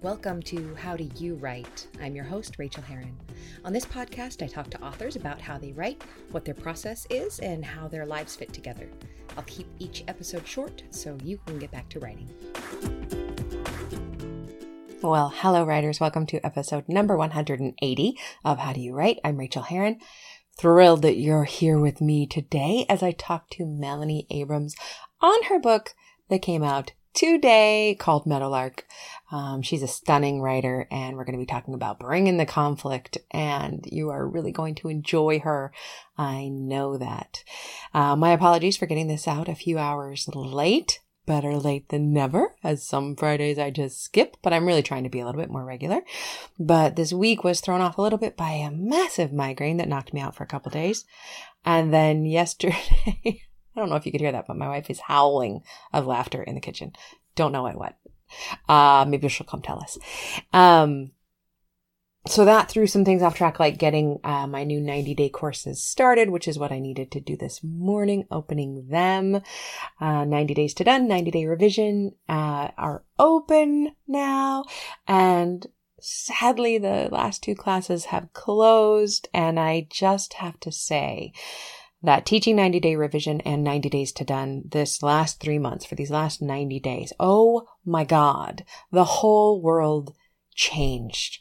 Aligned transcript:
Welcome 0.00 0.42
to 0.44 0.76
How 0.76 0.96
Do 0.96 1.10
You 1.16 1.34
Write? 1.34 1.88
I'm 2.00 2.14
your 2.14 2.24
host, 2.24 2.54
Rachael 2.56 2.84
Herron. 2.84 3.16
On 3.64 3.72
this 3.72 3.84
podcast, 3.84 4.44
I 4.44 4.46
talk 4.46 4.70
to 4.70 4.80
authors 4.80 5.16
about 5.16 5.40
how 5.40 5.58
they 5.58 5.72
write, 5.72 6.00
what 6.30 6.44
their 6.44 6.54
process 6.54 7.04
is, 7.10 7.40
and 7.40 7.64
how 7.64 7.88
their 7.88 8.06
lives 8.06 8.36
fit 8.36 8.52
together. 8.52 8.88
I'll 9.36 9.42
keep 9.42 9.66
each 9.80 10.04
episode 10.06 10.46
short 10.46 10.84
so 10.90 11.18
you 11.24 11.40
can 11.46 11.58
get 11.58 11.72
back 11.72 11.88
to 11.88 11.98
writing. 11.98 12.30
Well, 15.02 15.32
hello, 15.34 15.64
writers. 15.64 15.98
Welcome 15.98 16.26
to 16.26 16.46
episode 16.46 16.88
number 16.88 17.16
180 17.16 18.18
of 18.44 18.58
How 18.58 18.72
Do 18.72 18.80
You 18.80 18.94
Write? 18.94 19.18
I'm 19.24 19.36
Rachael 19.36 19.62
Herron. 19.62 19.98
Thrilled 20.56 21.02
that 21.02 21.16
you're 21.16 21.42
here 21.42 21.80
with 21.80 22.00
me 22.00 22.24
today 22.28 22.86
as 22.88 23.02
I 23.02 23.10
talk 23.10 23.50
to 23.50 23.66
Melanie 23.66 24.28
Abrams 24.30 24.76
on 25.20 25.42
her 25.48 25.58
book 25.58 25.94
that 26.28 26.40
came 26.40 26.62
out 26.62 26.92
today 27.18 27.96
called 27.98 28.26
Meadowlark. 28.26 28.86
Um, 29.32 29.60
she's 29.60 29.82
a 29.82 29.88
stunning 29.88 30.40
writer, 30.40 30.86
and 30.88 31.16
we're 31.16 31.24
going 31.24 31.36
to 31.36 31.42
be 31.42 31.46
talking 31.46 31.74
about 31.74 31.98
bringing 31.98 32.36
the 32.36 32.46
conflict, 32.46 33.18
and 33.32 33.84
you 33.90 34.10
are 34.10 34.26
really 34.26 34.52
going 34.52 34.76
to 34.76 34.88
enjoy 34.88 35.40
her. 35.40 35.72
I 36.16 36.48
know 36.48 36.96
that. 36.96 37.42
Uh, 37.92 38.14
my 38.14 38.30
apologies 38.30 38.76
for 38.76 38.86
getting 38.86 39.08
this 39.08 39.26
out 39.26 39.48
a 39.48 39.56
few 39.56 39.78
hours 39.78 40.28
late. 40.32 41.00
Better 41.26 41.56
late 41.56 41.88
than 41.88 42.12
never, 42.12 42.54
as 42.62 42.86
some 42.86 43.16
Fridays 43.16 43.58
I 43.58 43.70
just 43.70 44.02
skip, 44.02 44.36
but 44.40 44.52
I'm 44.52 44.64
really 44.64 44.82
trying 44.82 45.02
to 45.02 45.10
be 45.10 45.20
a 45.20 45.26
little 45.26 45.40
bit 45.40 45.50
more 45.50 45.64
regular. 45.64 46.00
But 46.58 46.96
this 46.96 47.12
week 47.12 47.44
was 47.44 47.60
thrown 47.60 47.82
off 47.82 47.98
a 47.98 48.02
little 48.02 48.18
bit 48.18 48.36
by 48.36 48.52
a 48.52 48.70
massive 48.70 49.32
migraine 49.32 49.76
that 49.78 49.88
knocked 49.88 50.14
me 50.14 50.20
out 50.20 50.36
for 50.36 50.44
a 50.44 50.48
couple 50.48 50.70
days. 50.70 51.04
And 51.66 51.92
then 51.92 52.24
yesterday, 52.24 53.42
I 53.78 53.80
don't 53.80 53.90
know 53.90 53.96
if 53.96 54.06
you 54.06 54.10
could 54.10 54.20
hear 54.20 54.32
that, 54.32 54.48
but 54.48 54.56
my 54.56 54.66
wife 54.66 54.90
is 54.90 54.98
howling 54.98 55.62
of 55.92 56.04
laughter 56.04 56.42
in 56.42 56.56
the 56.56 56.60
kitchen. 56.60 56.94
Don't 57.36 57.52
know 57.52 57.68
at 57.68 57.78
what. 57.78 57.96
Uh, 58.68 59.04
maybe 59.06 59.28
she'll 59.28 59.46
come 59.46 59.62
tell 59.62 59.78
us. 59.80 59.96
Um, 60.52 61.12
so 62.26 62.44
that 62.44 62.68
threw 62.68 62.88
some 62.88 63.04
things 63.04 63.22
off 63.22 63.36
track, 63.36 63.60
like 63.60 63.78
getting 63.78 64.18
uh, 64.24 64.48
my 64.48 64.64
new 64.64 64.80
90 64.80 65.14
day 65.14 65.28
courses 65.28 65.80
started, 65.80 66.30
which 66.30 66.48
is 66.48 66.58
what 66.58 66.72
I 66.72 66.80
needed 66.80 67.12
to 67.12 67.20
do 67.20 67.36
this 67.36 67.62
morning, 67.62 68.26
opening 68.32 68.88
them. 68.88 69.40
Uh, 70.00 70.24
90 70.24 70.54
days 70.54 70.74
to 70.74 70.84
done, 70.84 71.06
90 71.06 71.30
day 71.30 71.46
revision 71.46 72.16
uh, 72.28 72.70
are 72.76 73.04
open 73.20 73.92
now. 74.08 74.64
And 75.06 75.68
sadly, 76.00 76.78
the 76.78 77.08
last 77.12 77.44
two 77.44 77.54
classes 77.54 78.06
have 78.06 78.32
closed. 78.32 79.28
And 79.32 79.60
I 79.60 79.86
just 79.88 80.34
have 80.34 80.58
to 80.60 80.72
say, 80.72 81.32
that 82.02 82.24
teaching 82.24 82.56
90 82.56 82.80
day 82.80 82.96
revision 82.96 83.40
and 83.42 83.64
90 83.64 83.88
days 83.88 84.12
to 84.12 84.24
done 84.24 84.62
this 84.64 85.02
last 85.02 85.40
three 85.40 85.58
months 85.58 85.84
for 85.84 85.94
these 85.94 86.10
last 86.10 86.40
90 86.40 86.78
days. 86.80 87.12
Oh 87.18 87.66
my 87.84 88.04
God. 88.04 88.64
The 88.92 89.04
whole 89.04 89.60
world 89.60 90.14
changed. 90.54 91.40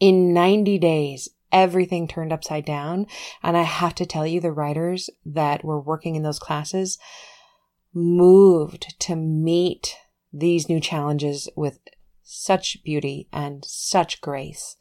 In 0.00 0.32
90 0.32 0.78
days, 0.78 1.28
everything 1.52 2.06
turned 2.08 2.32
upside 2.32 2.64
down. 2.64 3.06
And 3.42 3.56
I 3.56 3.62
have 3.62 3.94
to 3.96 4.06
tell 4.06 4.26
you, 4.26 4.40
the 4.40 4.52
writers 4.52 5.10
that 5.24 5.64
were 5.64 5.80
working 5.80 6.14
in 6.14 6.22
those 6.22 6.38
classes 6.38 6.98
moved 7.94 8.98
to 9.00 9.16
meet 9.16 9.96
these 10.32 10.68
new 10.68 10.80
challenges 10.80 11.48
with 11.56 11.78
such 12.22 12.82
beauty 12.84 13.28
and 13.32 13.64
such 13.64 14.20
grace. 14.20 14.76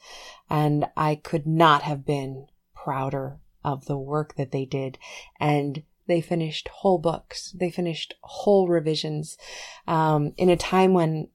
And 0.50 0.88
I 0.97 1.16
could 1.16 1.47
not 1.47 1.83
have 1.83 2.05
been 2.05 2.47
prouder 2.75 3.39
of 3.68 3.86
the 3.86 3.98
work 3.98 4.36
that 4.36 4.52
they 4.52 4.66
did. 4.66 4.98
And 5.40 5.84
they 6.08 6.22
finished 6.22 6.70
whole 6.70 7.00
books. 7.00 7.52
They 7.52 7.70
finished 7.70 8.16
whole 8.22 8.70
revisions 8.70 9.38
um, 9.88 10.34
in 10.38 10.50
a 10.50 10.56
time 10.56 10.94
when 10.94 11.28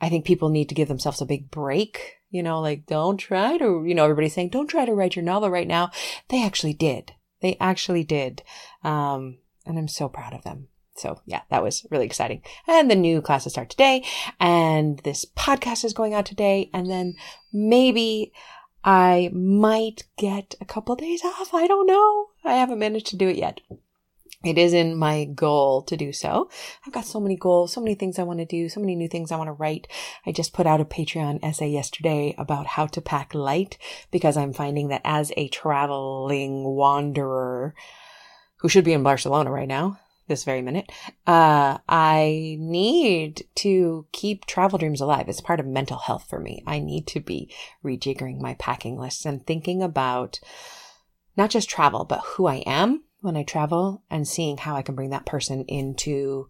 I 0.00 0.08
think 0.08 0.24
people 0.24 0.48
need 0.48 0.68
to 0.68 0.74
give 0.74 0.88
themselves 0.88 1.20
a 1.20 1.26
big 1.26 1.50
break. 1.50 2.14
You 2.30 2.42
know, 2.42 2.60
like 2.60 2.86
don't 2.86 3.16
try 3.16 3.56
to, 3.58 3.84
you 3.86 3.94
know, 3.94 4.02
everybody's 4.02 4.34
saying 4.34 4.50
don't 4.50 4.66
try 4.66 4.84
to 4.84 4.92
write 4.92 5.14
your 5.14 5.24
novel 5.24 5.48
right 5.48 5.68
now. 5.68 5.92
They 6.28 6.44
actually 6.44 6.74
did. 6.74 7.12
They 7.40 7.56
actually 7.60 8.02
did. 8.02 8.42
Um, 8.82 9.38
and 9.64 9.78
I'm 9.78 9.88
so 9.88 10.08
proud 10.08 10.34
of 10.34 10.42
them. 10.42 10.66
So 10.96 11.20
yeah, 11.24 11.42
that 11.50 11.62
was 11.62 11.86
really 11.90 12.06
exciting. 12.06 12.42
And 12.66 12.90
the 12.90 12.96
new 12.96 13.22
classes 13.22 13.52
start 13.52 13.70
today 13.70 14.04
and 14.40 14.98
this 15.00 15.24
podcast 15.24 15.84
is 15.84 15.92
going 15.92 16.12
out 16.14 16.26
today. 16.26 16.70
And 16.74 16.90
then 16.90 17.14
maybe 17.52 18.32
I 18.86 19.30
might 19.32 20.04
get 20.16 20.54
a 20.60 20.64
couple 20.64 20.94
days 20.94 21.24
off. 21.24 21.52
I 21.52 21.66
don't 21.66 21.88
know. 21.88 22.26
I 22.44 22.54
haven't 22.54 22.78
managed 22.78 23.08
to 23.08 23.16
do 23.16 23.28
it 23.28 23.36
yet. 23.36 23.60
It 24.44 24.58
is 24.58 24.72
in 24.72 24.96
my 24.96 25.24
goal 25.24 25.82
to 25.82 25.96
do 25.96 26.12
so. 26.12 26.48
I've 26.86 26.92
got 26.92 27.04
so 27.04 27.18
many 27.18 27.34
goals, 27.34 27.72
so 27.72 27.80
many 27.80 27.96
things 27.96 28.16
I 28.16 28.22
want 28.22 28.38
to 28.38 28.44
do, 28.44 28.68
so 28.68 28.78
many 28.78 28.94
new 28.94 29.08
things 29.08 29.32
I 29.32 29.36
want 29.36 29.48
to 29.48 29.52
write. 29.52 29.88
I 30.24 30.30
just 30.30 30.52
put 30.52 30.68
out 30.68 30.80
a 30.80 30.84
Patreon 30.84 31.40
essay 31.42 31.68
yesterday 31.68 32.32
about 32.38 32.66
how 32.66 32.86
to 32.86 33.00
pack 33.00 33.34
light 33.34 33.76
because 34.12 34.36
I'm 34.36 34.52
finding 34.52 34.86
that 34.88 35.00
as 35.04 35.32
a 35.36 35.48
traveling 35.48 36.62
wanderer 36.62 37.74
who 38.58 38.68
should 38.68 38.84
be 38.84 38.92
in 38.92 39.02
Barcelona 39.02 39.50
right 39.50 39.66
now, 39.66 39.98
this 40.28 40.44
very 40.44 40.62
minute. 40.62 40.90
Uh, 41.26 41.78
I 41.88 42.56
need 42.58 43.44
to 43.56 44.06
keep 44.12 44.46
travel 44.46 44.78
dreams 44.78 45.00
alive. 45.00 45.28
It's 45.28 45.40
part 45.40 45.60
of 45.60 45.66
mental 45.66 45.98
health 45.98 46.26
for 46.28 46.40
me. 46.40 46.62
I 46.66 46.78
need 46.78 47.06
to 47.08 47.20
be 47.20 47.52
rejiggering 47.84 48.40
my 48.40 48.54
packing 48.54 48.98
lists 48.98 49.24
and 49.24 49.46
thinking 49.46 49.82
about 49.82 50.40
not 51.36 51.50
just 51.50 51.68
travel, 51.68 52.04
but 52.04 52.22
who 52.24 52.46
I 52.46 52.56
am 52.66 53.04
when 53.20 53.36
I 53.36 53.42
travel 53.42 54.02
and 54.10 54.26
seeing 54.26 54.56
how 54.56 54.76
I 54.76 54.82
can 54.82 54.94
bring 54.94 55.10
that 55.10 55.26
person 55.26 55.64
into 55.68 56.48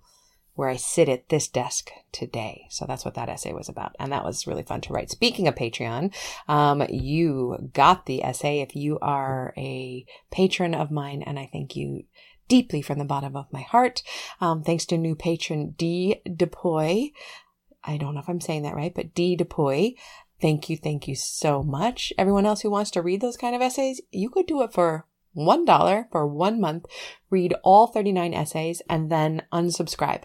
where 0.55 0.69
I 0.71 0.77
sit 0.77 1.09
at 1.09 1.29
this 1.29 1.49
desk 1.49 1.91
today. 2.13 2.67
So 2.71 2.87
that's 2.87 3.05
what 3.05 3.15
that 3.15 3.29
essay 3.29 3.53
was 3.53 3.69
about. 3.69 3.95
And 4.01 4.11
that 4.11 4.25
was 4.25 4.47
really 4.47 4.63
fun 4.63 4.81
to 4.83 4.93
write. 4.93 5.11
Speaking 5.11 5.49
of 5.49 5.55
Patreon, 5.55 6.15
um, 6.49 6.83
you 6.89 7.71
got 7.75 8.07
the 8.07 8.25
essay 8.25 8.61
if 8.61 8.75
you 8.75 8.99
are 9.01 9.53
a 9.59 10.07
patron 10.31 10.75
of 10.75 10.91
mine. 10.91 11.23
And 11.23 11.39
I 11.39 11.45
think 11.47 11.77
you 11.77 12.05
deeply 12.49 12.83
from 12.83 12.99
the 12.99 13.05
bottom 13.05 13.37
of 13.37 13.53
my 13.53 13.63
heart. 13.63 14.03
Um, 14.41 14.63
thanks 14.63 14.87
to 14.87 14.99
new 14.99 15.15
patron 15.15 15.75
D. 15.77 16.21
Depoy. 16.27 17.13
I 17.85 17.97
don't 17.97 18.15
know 18.15 18.21
if 18.21 18.29
I'm 18.29 18.41
saying 18.41 18.63
that 18.63 18.75
right, 18.75 18.95
but 18.95 19.15
D. 19.15 19.37
Depoy. 19.37 19.95
Thank 20.41 20.69
you, 20.69 20.77
thank 20.77 21.09
you 21.09 21.15
so 21.15 21.63
much. 21.63 22.13
Everyone 22.19 22.45
else 22.45 22.61
who 22.61 22.71
wants 22.71 22.91
to 22.93 23.03
read 23.03 23.21
those 23.21 23.39
kind 23.39 23.57
of 23.57 23.63
essays, 23.63 24.03
you 24.11 24.29
could 24.29 24.47
do 24.47 24.63
it 24.63 24.73
for 24.73 25.07
$1 25.37 26.11
for 26.11 26.27
one 26.27 26.61
month, 26.61 26.87
read 27.31 27.55
all 27.63 27.87
39 27.87 28.35
essays, 28.35 28.83
and 28.89 29.11
then 29.11 29.43
unsubscribe. 29.53 30.25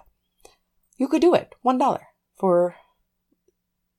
You 0.98 1.08
could 1.08 1.22
do 1.22 1.34
it. 1.34 1.56
$1 1.66 2.00
for 2.38 2.76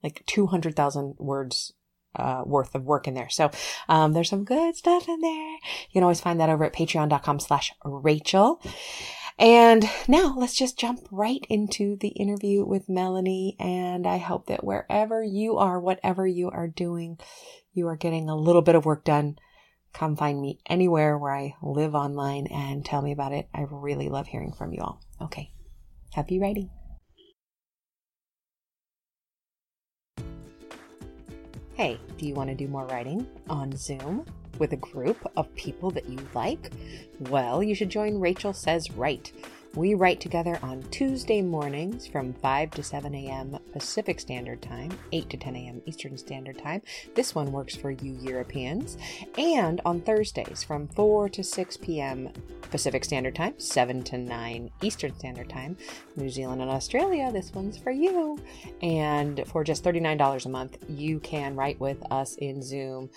like 0.02 0.22
200,000 0.26 1.16
words 1.18 1.72
uh, 2.16 2.42
worth 2.44 2.74
of 2.74 2.84
work 2.84 3.08
in 3.08 3.14
there. 3.14 3.30
So 3.30 3.50
um, 3.88 4.12
there's 4.12 4.30
some 4.30 4.44
good 4.44 4.76
stuff 4.76 5.08
in 5.08 5.20
there. 5.20 5.52
You 5.52 5.92
can 5.94 6.02
always 6.02 6.20
find 6.20 6.40
that 6.40 6.50
over 6.50 6.64
at 6.64 6.74
patreon.com 6.74 7.40
slash 7.40 7.72
Rachael. 7.84 8.60
And 9.38 9.88
now 10.08 10.34
let's 10.36 10.54
just 10.54 10.78
jump 10.78 11.00
right 11.10 11.44
into 11.48 11.96
the 11.96 12.08
interview 12.08 12.64
with 12.64 12.88
Melanie. 12.88 13.56
And 13.58 14.06
I 14.06 14.18
hope 14.18 14.46
that 14.46 14.64
wherever 14.64 15.22
you 15.22 15.56
are, 15.58 15.80
whatever 15.80 16.26
you 16.26 16.50
are 16.50 16.68
doing, 16.68 17.18
you 17.72 17.88
are 17.88 17.96
getting 17.96 18.28
a 18.28 18.36
little 18.36 18.62
bit 18.62 18.74
of 18.74 18.84
work 18.84 19.04
done. 19.04 19.38
Come 19.92 20.16
find 20.16 20.40
me 20.40 20.58
anywhere 20.66 21.18
where 21.18 21.34
I 21.34 21.54
live 21.62 21.94
online 21.94 22.46
and 22.46 22.84
tell 22.84 23.02
me 23.02 23.12
about 23.12 23.32
it. 23.32 23.48
I 23.54 23.66
really 23.70 24.08
love 24.08 24.26
hearing 24.26 24.52
from 24.52 24.72
you 24.72 24.80
all. 24.82 25.02
Okay. 25.20 25.52
Happy 26.14 26.38
writing. 26.38 26.70
Hey, 31.74 31.98
do 32.18 32.26
you 32.26 32.34
want 32.34 32.50
to 32.50 32.54
do 32.54 32.68
more 32.68 32.84
writing 32.84 33.26
on 33.48 33.74
Zoom 33.74 34.26
with 34.58 34.74
a 34.74 34.76
group 34.76 35.26
of 35.36 35.52
people 35.54 35.90
that 35.92 36.06
you 36.06 36.18
like? 36.34 36.70
Well, 37.30 37.62
you 37.62 37.74
should 37.74 37.88
join 37.88 38.20
Rachael 38.20 38.52
Says 38.52 38.90
Write. 38.90 39.32
We 39.74 39.94
write 39.94 40.20
together 40.20 40.58
on 40.62 40.82
Tuesday 40.90 41.40
mornings 41.40 42.06
from 42.06 42.34
5 42.34 42.72
to 42.72 42.82
7 42.82 43.14
a.m. 43.14 43.58
Pacific 43.72 44.20
Standard 44.20 44.60
Time, 44.60 44.90
8 45.12 45.30
to 45.30 45.38
10 45.38 45.56
a.m. 45.56 45.82
Eastern 45.86 46.18
Standard 46.18 46.58
Time. 46.58 46.82
This 47.14 47.34
one 47.34 47.50
works 47.50 47.74
for 47.74 47.90
you 47.90 48.12
Europeans. 48.20 48.98
And 49.38 49.80
on 49.86 50.02
Thursdays 50.02 50.62
from 50.62 50.88
4 50.88 51.30
to 51.30 51.42
6 51.42 51.76
p.m. 51.78 52.30
Pacific 52.70 53.02
Standard 53.02 53.34
Time, 53.34 53.58
7 53.58 54.02
to 54.04 54.18
9 54.18 54.70
Eastern 54.82 55.18
Standard 55.18 55.48
Time. 55.48 55.78
New 56.16 56.28
Zealand 56.28 56.60
and 56.60 56.70
Australia, 56.70 57.32
this 57.32 57.50
one's 57.54 57.78
for 57.78 57.90
you. 57.90 58.38
And 58.82 59.42
for 59.46 59.64
just 59.64 59.84
$39 59.84 60.44
a 60.44 60.48
month, 60.50 60.76
you 60.86 61.18
can 61.20 61.56
write 61.56 61.80
with 61.80 62.02
us 62.12 62.34
in 62.34 62.60
Zoom. 62.62 63.08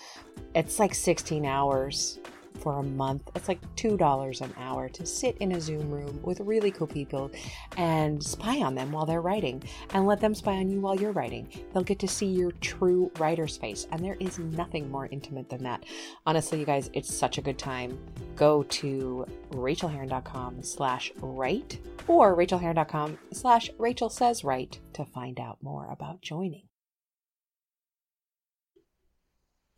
It's 0.54 0.80
like 0.80 0.96
16 0.96 1.46
hours 1.46 2.20
for 2.66 2.80
a 2.80 2.84
month. 2.84 3.30
It's 3.36 3.48
like 3.48 3.62
$2 3.76 4.42
an 4.42 4.52
hour 4.58 4.90
to 4.90 5.06
sit 5.06 5.38
in 5.38 5.52
a 5.52 5.62
Zoom 5.62 5.92
room 5.92 6.20
with 6.24 6.40
really 6.40 6.72
cool 6.72 6.88
people 6.88 7.30
and 7.78 8.24
spy 8.24 8.58
on 8.64 8.74
them 8.74 8.92
while 8.92 9.06
they're 9.06 9.22
writing 9.22 9.62
and 9.94 10.08
let 10.08 10.20
them 10.20 10.34
spy 10.34 10.54
on 10.54 10.72
you 10.72 10.82
while 10.82 11.00
you're 11.00 11.12
writing. 11.12 11.48
They'll 11.72 11.84
get 11.84 12.00
to 12.00 12.08
see 12.08 12.26
your 12.26 12.52
true 12.54 13.12
writer's 13.20 13.56
face. 13.56 13.86
And 13.92 14.04
there 14.04 14.18
is 14.20 14.40
nothing 14.40 14.90
more 14.90 15.08
intimate 15.12 15.48
than 15.48 15.62
that. 15.62 15.84
Honestly, 16.26 16.60
you 16.60 16.66
guys, 16.66 16.90
it's 16.94 17.14
such 17.14 17.38
a 17.38 17.42
good 17.42 17.60
time. 17.60 18.00
Go 18.36 18.64
to 18.64 19.28
rachaelherron.com 19.52 20.64
slash 20.64 21.12
write 21.18 21.80
or 22.08 22.36
rachaelherron.com 22.36 23.20
slash 23.32 23.70
Rachael 23.78 24.10
says 24.10 24.44
write 24.44 24.80
to 24.94 25.06
find 25.06 25.40
out 25.40 25.60
more 25.62 25.88
about 25.92 26.24
joining. 26.24 26.64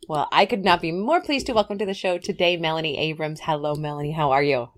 Well, 0.08 0.28
I 0.32 0.46
could 0.46 0.64
not 0.64 0.80
be 0.80 0.90
more 0.90 1.20
pleased 1.20 1.46
to 1.48 1.52
welcome 1.52 1.78
to 1.78 1.86
the 1.86 1.94
show 1.94 2.18
today 2.18 2.56
Melanie 2.56 2.98
Abrams. 2.98 3.40
Hello, 3.42 3.74
Melanie. 3.74 4.12
How 4.12 4.32
are 4.32 4.42
you? 4.42 4.70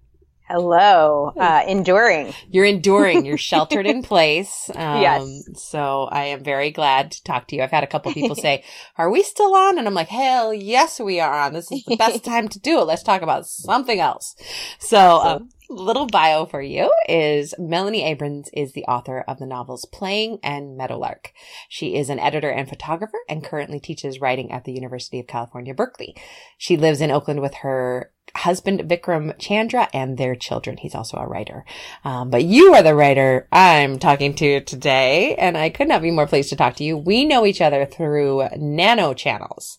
Hello. 0.50 1.32
Uh, 1.38 1.62
enduring. 1.68 2.34
You're 2.50 2.64
enduring. 2.64 3.24
You're 3.24 3.38
sheltered 3.50 3.86
in 3.86 4.02
place. 4.02 4.68
Um, 4.74 5.00
yes. 5.00 5.48
So 5.54 6.08
I 6.10 6.24
am 6.24 6.42
very 6.42 6.72
glad 6.72 7.12
to 7.12 7.22
talk 7.22 7.46
to 7.48 7.56
you. 7.56 7.62
I've 7.62 7.70
had 7.70 7.84
a 7.84 7.86
couple 7.86 8.12
people 8.12 8.34
say, 8.34 8.64
"Are 8.98 9.10
we 9.10 9.22
still 9.22 9.54
on?" 9.54 9.78
And 9.78 9.86
I'm 9.86 9.94
like, 9.94 10.08
"Hell, 10.08 10.52
yes, 10.52 10.98
we 10.98 11.20
are 11.20 11.32
on. 11.32 11.52
This 11.52 11.70
is 11.70 11.84
the 11.84 11.94
best 11.94 12.24
time 12.24 12.48
to 12.48 12.58
do 12.58 12.80
it. 12.80 12.86
Let's 12.86 13.04
talk 13.04 13.22
about 13.22 13.46
something 13.46 14.00
else." 14.00 14.34
So, 14.80 15.20
um, 15.20 15.50
little 15.68 16.08
bio 16.08 16.46
for 16.46 16.60
you 16.60 16.92
is 17.08 17.54
Melanie 17.56 18.04
Abrams 18.04 18.50
is 18.52 18.72
the 18.72 18.84
author 18.86 19.20
of 19.20 19.38
the 19.38 19.46
novels 19.46 19.86
Playing 19.92 20.40
and 20.42 20.76
Meadowlark. 20.76 21.32
She 21.68 21.94
is 21.94 22.10
an 22.10 22.18
editor 22.18 22.50
and 22.50 22.68
photographer 22.68 23.18
and 23.28 23.44
currently 23.44 23.78
teaches 23.78 24.20
writing 24.20 24.50
at 24.50 24.64
the 24.64 24.72
University 24.72 25.20
of 25.20 25.28
California, 25.28 25.74
Berkeley. 25.74 26.16
She 26.58 26.76
lives 26.76 27.00
in 27.00 27.12
Oakland 27.12 27.40
with 27.40 27.54
her 27.54 28.10
husband 28.34 28.80
Vikram 28.80 29.38
Chandra 29.38 29.88
and 29.92 30.18
their 30.18 30.34
children. 30.34 30.76
He's 30.76 30.94
also 30.94 31.16
a 31.16 31.26
writer. 31.26 31.64
Um, 32.04 32.30
but 32.30 32.44
you 32.44 32.74
are 32.74 32.82
the 32.82 32.94
writer 32.94 33.48
I'm 33.52 33.98
talking 33.98 34.34
to 34.34 34.60
today, 34.60 35.34
and 35.36 35.56
I 35.56 35.70
could 35.70 35.88
not 35.88 36.02
be 36.02 36.10
more 36.10 36.26
pleased 36.26 36.50
to 36.50 36.56
talk 36.56 36.76
to 36.76 36.84
you. 36.84 36.96
We 36.96 37.24
know 37.24 37.46
each 37.46 37.60
other 37.60 37.86
through 37.86 38.48
nano 38.56 39.14
channels 39.14 39.78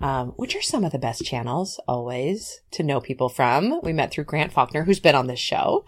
um, 0.00 0.30
which 0.30 0.56
are 0.56 0.62
some 0.62 0.84
of 0.84 0.92
the 0.92 0.98
best 0.98 1.24
channels 1.24 1.78
always 1.86 2.60
to 2.72 2.82
know 2.82 3.00
people 3.00 3.28
from. 3.28 3.80
We 3.82 3.92
met 3.92 4.10
through 4.10 4.24
Grant 4.24 4.52
Faulkner, 4.52 4.84
who's 4.84 5.00
been 5.00 5.14
on 5.14 5.26
this 5.26 5.38
show. 5.38 5.84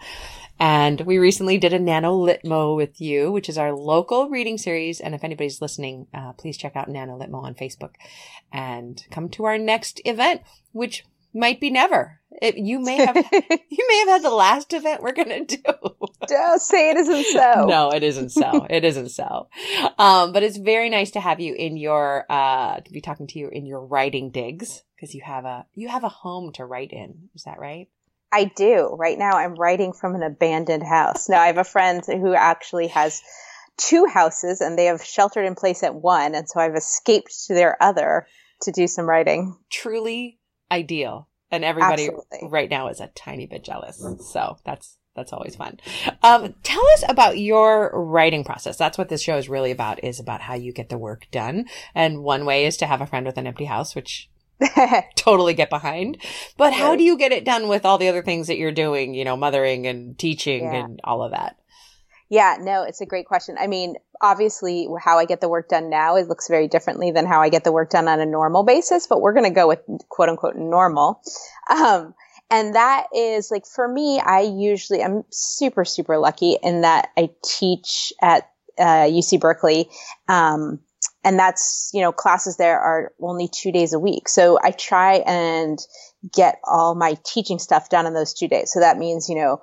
And 0.59 1.01
we 1.01 1.17
recently 1.17 1.57
did 1.57 1.73
a 1.73 1.79
Nano 1.79 2.15
Litmo 2.15 2.75
with 2.75 3.01
you, 3.01 3.31
which 3.31 3.49
is 3.49 3.57
our 3.57 3.73
local 3.73 4.29
reading 4.29 4.59
series. 4.59 5.01
And 5.01 5.15
if 5.15 5.23
anybody's 5.23 5.61
listening, 5.61 6.07
uh, 6.13 6.33
please 6.33 6.57
check 6.57 6.75
out 6.75 6.87
Nano 6.87 7.17
Litmo 7.17 7.41
on 7.41 7.55
Facebook 7.55 7.95
and 8.51 9.03
come 9.09 9.29
to 9.29 9.45
our 9.45 9.57
next 9.57 9.99
event, 10.05 10.41
which 10.71 11.05
might 11.33 11.59
be 11.59 11.69
never. 11.69 12.19
It, 12.41 12.57
you 12.57 12.79
may 12.79 12.97
have 12.97 13.15
you 13.69 13.87
may 13.87 13.99
have 13.99 14.07
had 14.07 14.23
the 14.23 14.29
last 14.29 14.73
event 14.73 15.01
we're 15.01 15.13
gonna 15.13 15.45
do. 15.45 15.57
Don't 16.27 16.61
say 16.61 16.89
it 16.89 16.97
isn't 16.97 17.25
so. 17.25 17.65
no, 17.69 17.89
it 17.89 18.03
isn't 18.03 18.29
so. 18.29 18.65
It 18.69 18.83
isn't 18.83 19.09
so. 19.09 19.49
Um, 19.97 20.31
but 20.33 20.43
it's 20.43 20.57
very 20.57 20.89
nice 20.89 21.11
to 21.11 21.19
have 21.19 21.39
you 21.39 21.53
in 21.53 21.77
your 21.77 22.25
uh 22.29 22.79
to 22.79 22.91
be 22.91 23.01
talking 23.01 23.27
to 23.27 23.39
you 23.39 23.49
in 23.49 23.65
your 23.65 23.85
writing 23.85 24.31
digs 24.31 24.83
because 24.95 25.13
you 25.13 25.21
have 25.23 25.45
a 25.45 25.65
you 25.73 25.89
have 25.89 26.03
a 26.03 26.09
home 26.09 26.51
to 26.53 26.65
write 26.65 26.91
in. 26.91 27.29
Is 27.35 27.43
that 27.43 27.59
right? 27.59 27.87
I 28.31 28.45
do. 28.45 28.95
Right 28.97 29.19
now, 29.19 29.37
I'm 29.37 29.53
writing 29.53 29.93
from 29.93 30.15
an 30.15 30.23
abandoned 30.23 30.81
house. 30.81 31.29
Now, 31.29 31.39
I 31.39 31.47
have 31.47 31.59
a 31.59 31.63
friend 31.63 32.01
who 32.03 32.33
actually 32.33 32.87
has 32.87 33.21
two 33.77 34.05
houses, 34.05 34.59
and 34.59 34.77
they 34.77 34.85
have 34.85 35.03
sheltered 35.03 35.45
in 35.45 35.53
place 35.53 35.83
at 35.83 35.93
one, 35.93 36.33
and 36.33 36.49
so 36.49 36.59
I've 36.59 36.75
escaped 36.75 37.45
to 37.45 37.53
their 37.53 37.81
other 37.81 38.25
to 38.63 38.71
do 38.71 38.87
some 38.87 39.07
writing. 39.07 39.55
Truly 39.69 40.39
ideal. 40.73 41.27
And 41.51 41.63
everybody 41.63 42.07
Absolutely. 42.07 42.49
right 42.49 42.69
now 42.69 42.87
is 42.87 42.99
a 42.99 43.07
tiny 43.07 43.45
bit 43.45 43.63
jealous. 43.63 44.03
So 44.31 44.57
that's 44.65 44.97
that's 45.15 45.31
always 45.31 45.55
fun. 45.55 45.79
Um, 46.23 46.55
tell 46.63 46.83
us 46.93 47.03
about 47.07 47.37
your 47.37 47.91
writing 47.93 48.43
process. 48.43 48.77
That's 48.77 48.97
what 48.97 49.09
this 49.09 49.21
show 49.21 49.37
is 49.37 49.47
really 49.47 49.69
about, 49.69 50.03
is 50.03 50.19
about 50.19 50.41
how 50.41 50.55
you 50.55 50.73
get 50.73 50.89
the 50.89 50.97
work 50.97 51.27
done. 51.31 51.65
And 51.93 52.23
one 52.23 52.45
way 52.45 52.65
is 52.65 52.77
to 52.77 52.87
have 52.87 53.01
a 53.01 53.05
friend 53.05 53.25
with 53.25 53.37
an 53.37 53.45
empty 53.45 53.65
house, 53.65 53.93
which 53.93 54.29
totally 55.15 55.53
get 55.53 55.69
behind. 55.69 56.17
But 56.57 56.73
how 56.73 56.95
do 56.95 57.03
you 57.03 57.17
get 57.17 57.31
it 57.31 57.45
done 57.45 57.67
with 57.67 57.85
all 57.85 57.99
the 57.99 58.07
other 58.07 58.23
things 58.23 58.47
that 58.47 58.57
you're 58.57 58.71
doing, 58.71 59.13
you 59.13 59.23
know, 59.23 59.37
mothering 59.37 59.85
and 59.85 60.17
teaching 60.17 60.63
yeah. 60.63 60.83
and 60.83 60.99
all 61.03 61.21
of 61.21 61.31
that? 61.31 61.57
Yeah, 62.33 62.57
no, 62.59 62.81
it's 62.81 62.99
a 62.99 63.05
great 63.05 63.27
question. 63.27 63.57
I 63.59 63.67
mean, 63.67 63.93
obviously, 64.19 64.87
how 64.99 65.19
I 65.19 65.25
get 65.25 65.39
the 65.39 65.47
work 65.47 65.69
done 65.69 65.91
now, 65.91 66.15
it 66.15 66.27
looks 66.27 66.47
very 66.47 66.67
differently 66.67 67.11
than 67.11 67.27
how 67.27 67.41
I 67.41 67.49
get 67.49 67.63
the 67.63 67.71
work 67.71 67.91
done 67.91 68.07
on 68.07 68.19
a 68.19 68.25
normal 68.25 68.63
basis, 68.63 69.05
but 69.05 69.21
we're 69.21 69.33
going 69.33 69.43
to 69.43 69.51
go 69.51 69.67
with 69.67 69.81
quote 70.09 70.29
unquote 70.29 70.55
normal. 70.55 71.21
Um, 71.69 72.15
and 72.49 72.73
that 72.73 73.05
is 73.15 73.51
like 73.51 73.67
for 73.67 73.87
me, 73.87 74.19
I 74.19 74.39
usually, 74.39 75.03
I'm 75.03 75.25
super, 75.29 75.85
super 75.85 76.17
lucky 76.17 76.57
in 76.63 76.81
that 76.81 77.09
I 77.15 77.29
teach 77.45 78.11
at 78.19 78.49
uh, 78.79 79.05
UC 79.05 79.39
Berkeley. 79.39 79.87
Um, 80.27 80.79
and 81.23 81.37
that's, 81.37 81.91
you 81.93 82.01
know, 82.01 82.11
classes 82.11 82.57
there 82.57 82.79
are 82.79 83.11
only 83.21 83.47
two 83.47 83.71
days 83.71 83.93
a 83.93 83.99
week. 83.99 84.27
So 84.27 84.57
I 84.59 84.71
try 84.71 85.17
and 85.27 85.77
get 86.33 86.57
all 86.63 86.95
my 86.95 87.15
teaching 87.23 87.59
stuff 87.59 87.89
done 87.89 88.07
in 88.07 88.15
those 88.15 88.33
two 88.33 88.47
days. 88.47 88.71
So 88.71 88.79
that 88.79 88.97
means, 88.97 89.29
you 89.29 89.35
know, 89.35 89.61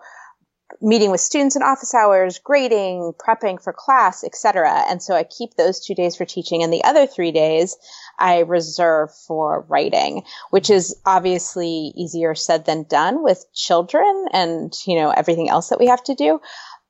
meeting 0.81 1.11
with 1.11 1.21
students 1.21 1.57
in 1.57 1.63
office 1.63 1.95
hours, 1.95 2.39
grading, 2.39 3.13
prepping 3.19 3.63
for 3.63 3.73
class, 3.73 4.25
etc. 4.25 4.85
And 4.89 5.03
so 5.03 5.15
I 5.15 5.25
keep 5.25 5.55
those 5.55 5.81
two 5.81 5.95
days 5.95 6.17
for 6.17 6.25
teaching 6.25 6.63
and 6.63 6.73
the 6.73 6.85
other 6.85 7.07
three 7.07 7.33
days 7.33 7.77
I 8.19 8.41
reserve 8.41 9.15
for 9.27 9.65
writing, 9.69 10.25
which 10.51 10.71
is 10.71 10.97
obviously 11.07 11.93
easier 11.97 12.35
said 12.35 12.65
than 12.65 12.85
done 12.85 13.23
with 13.23 13.45
children 13.55 14.27
and, 14.33 14.73
you 14.87 14.97
know, 14.97 15.11
everything 15.11 15.49
else 15.49 15.69
that 15.69 15.81
we 15.81 15.87
have 15.87 16.03
to 16.05 16.15
do. 16.15 16.41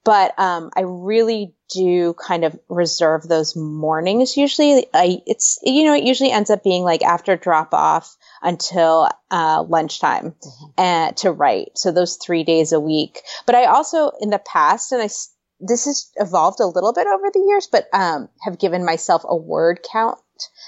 But 0.04 0.38
um, 0.38 0.70
I 0.76 0.82
really 0.82 1.54
do 1.72 2.14
kind 2.14 2.44
of 2.44 2.58
reserve 2.68 3.22
those 3.22 3.54
mornings. 3.54 4.36
Usually, 4.36 4.86
I 4.94 5.18
it's 5.26 5.58
you 5.62 5.84
know 5.84 5.94
it 5.94 6.04
usually 6.04 6.32
ends 6.32 6.48
up 6.48 6.64
being 6.64 6.84
like 6.84 7.02
after 7.02 7.36
drop 7.36 7.74
off 7.74 8.16
until 8.42 9.08
uh, 9.30 9.64
lunchtime 9.68 10.32
mm-hmm. 10.32 10.66
and 10.78 11.16
to 11.18 11.32
write. 11.32 11.72
So 11.76 11.92
those 11.92 12.16
three 12.16 12.44
days 12.44 12.72
a 12.72 12.80
week. 12.80 13.20
But 13.46 13.54
I 13.54 13.64
also 13.64 14.10
in 14.20 14.30
the 14.30 14.38
past, 14.38 14.92
and 14.92 15.02
I 15.02 15.08
this 15.60 15.84
has 15.84 16.10
evolved 16.16 16.60
a 16.60 16.66
little 16.66 16.92
bit 16.92 17.06
over 17.06 17.30
the 17.32 17.44
years, 17.46 17.68
but 17.70 17.86
um, 17.92 18.28
have 18.42 18.58
given 18.58 18.84
myself 18.84 19.22
a 19.24 19.36
word 19.36 19.80
count 19.90 20.18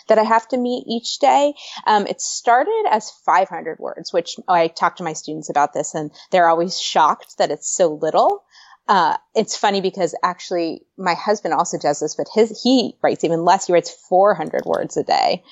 that 0.09 0.19
I 0.19 0.23
have 0.23 0.47
to 0.49 0.59
meet 0.59 0.85
each 0.87 1.19
day. 1.19 1.55
Um, 1.87 2.07
it 2.07 2.21
started 2.21 2.85
as 2.91 3.11
500 3.25 3.79
words, 3.79 4.13
which 4.13 4.37
I 4.47 4.69
talk 4.69 4.97
to 4.97 5.03
my 5.03 5.15
students 5.15 5.49
about 5.49 5.73
this, 5.73 5.95
and 5.95 6.11
they're 6.31 6.49
always 6.49 6.79
shocked 6.79 7.39
that 7.39 7.51
it's 7.51 7.75
so 7.75 7.95
little. 7.95 8.45
Uh, 8.89 9.17
it's 9.35 9.57
funny 9.57 9.81
because 9.81 10.15
actually 10.23 10.83
my 10.99 11.15
husband 11.15 11.55
also 11.55 11.79
does 11.79 12.01
this, 12.01 12.17
but 12.17 12.27
his, 12.35 12.61
he 12.63 12.99
writes 13.03 13.25
even 13.25 13.45
less. 13.45 13.67
He 13.67 13.73
writes 13.73 13.91
400 14.09 14.65
words 14.67 14.97
a 14.97 15.05
day. 15.05 15.43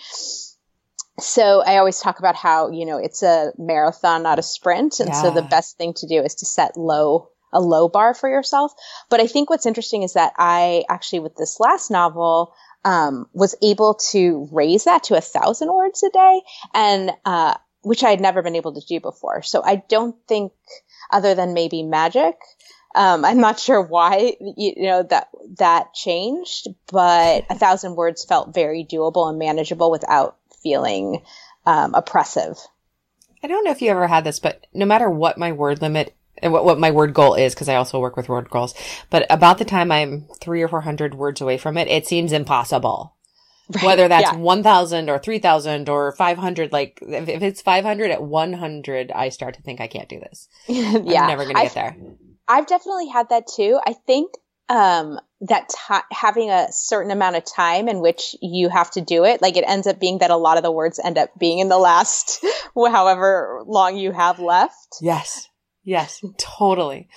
So 1.20 1.62
I 1.62 1.76
always 1.78 2.00
talk 2.00 2.18
about 2.18 2.36
how, 2.36 2.70
you 2.70 2.86
know, 2.86 2.98
it's 2.98 3.22
a 3.22 3.52
marathon, 3.58 4.22
not 4.22 4.38
a 4.38 4.42
sprint. 4.42 5.00
And 5.00 5.10
yeah. 5.10 5.22
so 5.22 5.30
the 5.30 5.42
best 5.42 5.76
thing 5.76 5.94
to 5.94 6.06
do 6.06 6.22
is 6.22 6.34
to 6.36 6.46
set 6.46 6.76
low, 6.76 7.30
a 7.52 7.60
low 7.60 7.88
bar 7.88 8.14
for 8.14 8.28
yourself. 8.28 8.72
But 9.08 9.20
I 9.20 9.26
think 9.26 9.50
what's 9.50 9.66
interesting 9.66 10.02
is 10.02 10.14
that 10.14 10.32
I 10.38 10.84
actually, 10.88 11.20
with 11.20 11.36
this 11.36 11.60
last 11.60 11.90
novel, 11.90 12.54
um, 12.84 13.26
was 13.32 13.54
able 13.62 13.94
to 14.10 14.48
raise 14.52 14.84
that 14.84 15.04
to 15.04 15.16
a 15.16 15.20
thousand 15.20 15.72
words 15.72 16.02
a 16.02 16.10
day 16.10 16.40
and, 16.74 17.12
uh, 17.24 17.54
which 17.82 18.04
I 18.04 18.10
had 18.10 18.20
never 18.20 18.42
been 18.42 18.56
able 18.56 18.74
to 18.74 18.86
do 18.86 19.00
before. 19.00 19.42
So 19.42 19.62
I 19.64 19.76
don't 19.88 20.16
think, 20.28 20.52
other 21.10 21.34
than 21.34 21.54
maybe 21.54 21.82
magic, 21.82 22.36
um, 22.94 23.24
I'm 23.24 23.40
not 23.40 23.58
sure 23.60 23.80
why 23.82 24.36
you 24.40 24.74
know 24.82 25.02
that 25.02 25.28
that 25.58 25.94
changed, 25.94 26.68
but 26.90 27.44
a 27.48 27.54
thousand 27.54 27.96
words 27.96 28.24
felt 28.24 28.54
very 28.54 28.84
doable 28.84 29.28
and 29.28 29.38
manageable 29.38 29.90
without 29.90 30.36
feeling 30.62 31.22
um, 31.66 31.94
oppressive. 31.94 32.56
I 33.42 33.46
don't 33.46 33.64
know 33.64 33.70
if 33.70 33.80
you 33.80 33.90
ever 33.90 34.06
had 34.06 34.24
this, 34.24 34.38
but 34.38 34.66
no 34.72 34.84
matter 34.84 35.08
what 35.08 35.38
my 35.38 35.52
word 35.52 35.80
limit 35.80 36.14
and 36.42 36.52
what, 36.52 36.64
what 36.64 36.78
my 36.78 36.90
word 36.90 37.14
goal 37.14 37.34
is, 37.34 37.54
because 37.54 37.68
I 37.68 37.76
also 37.76 38.00
work 38.00 38.16
with 38.16 38.28
word 38.28 38.50
goals, 38.50 38.74
but 39.08 39.26
about 39.30 39.58
the 39.58 39.64
time 39.64 39.90
I'm 39.90 40.26
three 40.40 40.62
or 40.62 40.68
four 40.68 40.82
hundred 40.82 41.14
words 41.14 41.40
away 41.40 41.58
from 41.58 41.76
it, 41.76 41.88
it 41.88 42.06
seems 42.06 42.32
impossible. 42.32 43.14
Right. 43.72 43.84
Whether 43.84 44.08
that's 44.08 44.32
yeah. 44.32 44.36
1,000 44.36 45.08
or 45.08 45.20
3,000 45.20 45.88
or 45.88 46.10
500, 46.10 46.72
like 46.72 46.98
if, 47.02 47.28
if 47.28 47.40
it's 47.40 47.62
500 47.62 48.10
at 48.10 48.20
100, 48.20 49.12
I 49.12 49.28
start 49.28 49.54
to 49.54 49.62
think 49.62 49.80
I 49.80 49.86
can't 49.86 50.08
do 50.08 50.18
this. 50.18 50.48
yeah. 50.66 51.22
I'm 51.22 51.28
never 51.28 51.44
going 51.44 51.54
to 51.54 51.62
get 51.62 51.74
there. 51.74 51.96
I've 52.48 52.66
definitely 52.66 53.06
had 53.06 53.28
that 53.28 53.46
too. 53.46 53.78
I 53.86 53.92
think 53.92 54.32
um, 54.68 55.20
that 55.42 55.68
t- 55.70 56.14
having 56.16 56.50
a 56.50 56.68
certain 56.70 57.10
amount 57.10 57.36
of 57.36 57.44
time 57.44 57.88
in 57.88 58.00
which 58.00 58.36
you 58.42 58.68
have 58.68 58.90
to 58.92 59.00
do 59.00 59.24
it, 59.24 59.40
like 59.40 59.56
it 59.56 59.64
ends 59.66 59.86
up 59.86 59.98
being 59.98 60.18
that 60.18 60.30
a 60.30 60.36
lot 60.36 60.56
of 60.56 60.62
the 60.62 60.72
words 60.72 61.00
end 61.02 61.16
up 61.16 61.30
being 61.38 61.58
in 61.58 61.68
the 61.68 61.78
last 61.78 62.44
however 62.74 63.62
long 63.66 63.96
you 63.96 64.12
have 64.12 64.38
left. 64.38 64.96
Yes. 65.00 65.48
Yes, 65.82 66.22
totally. 66.36 67.08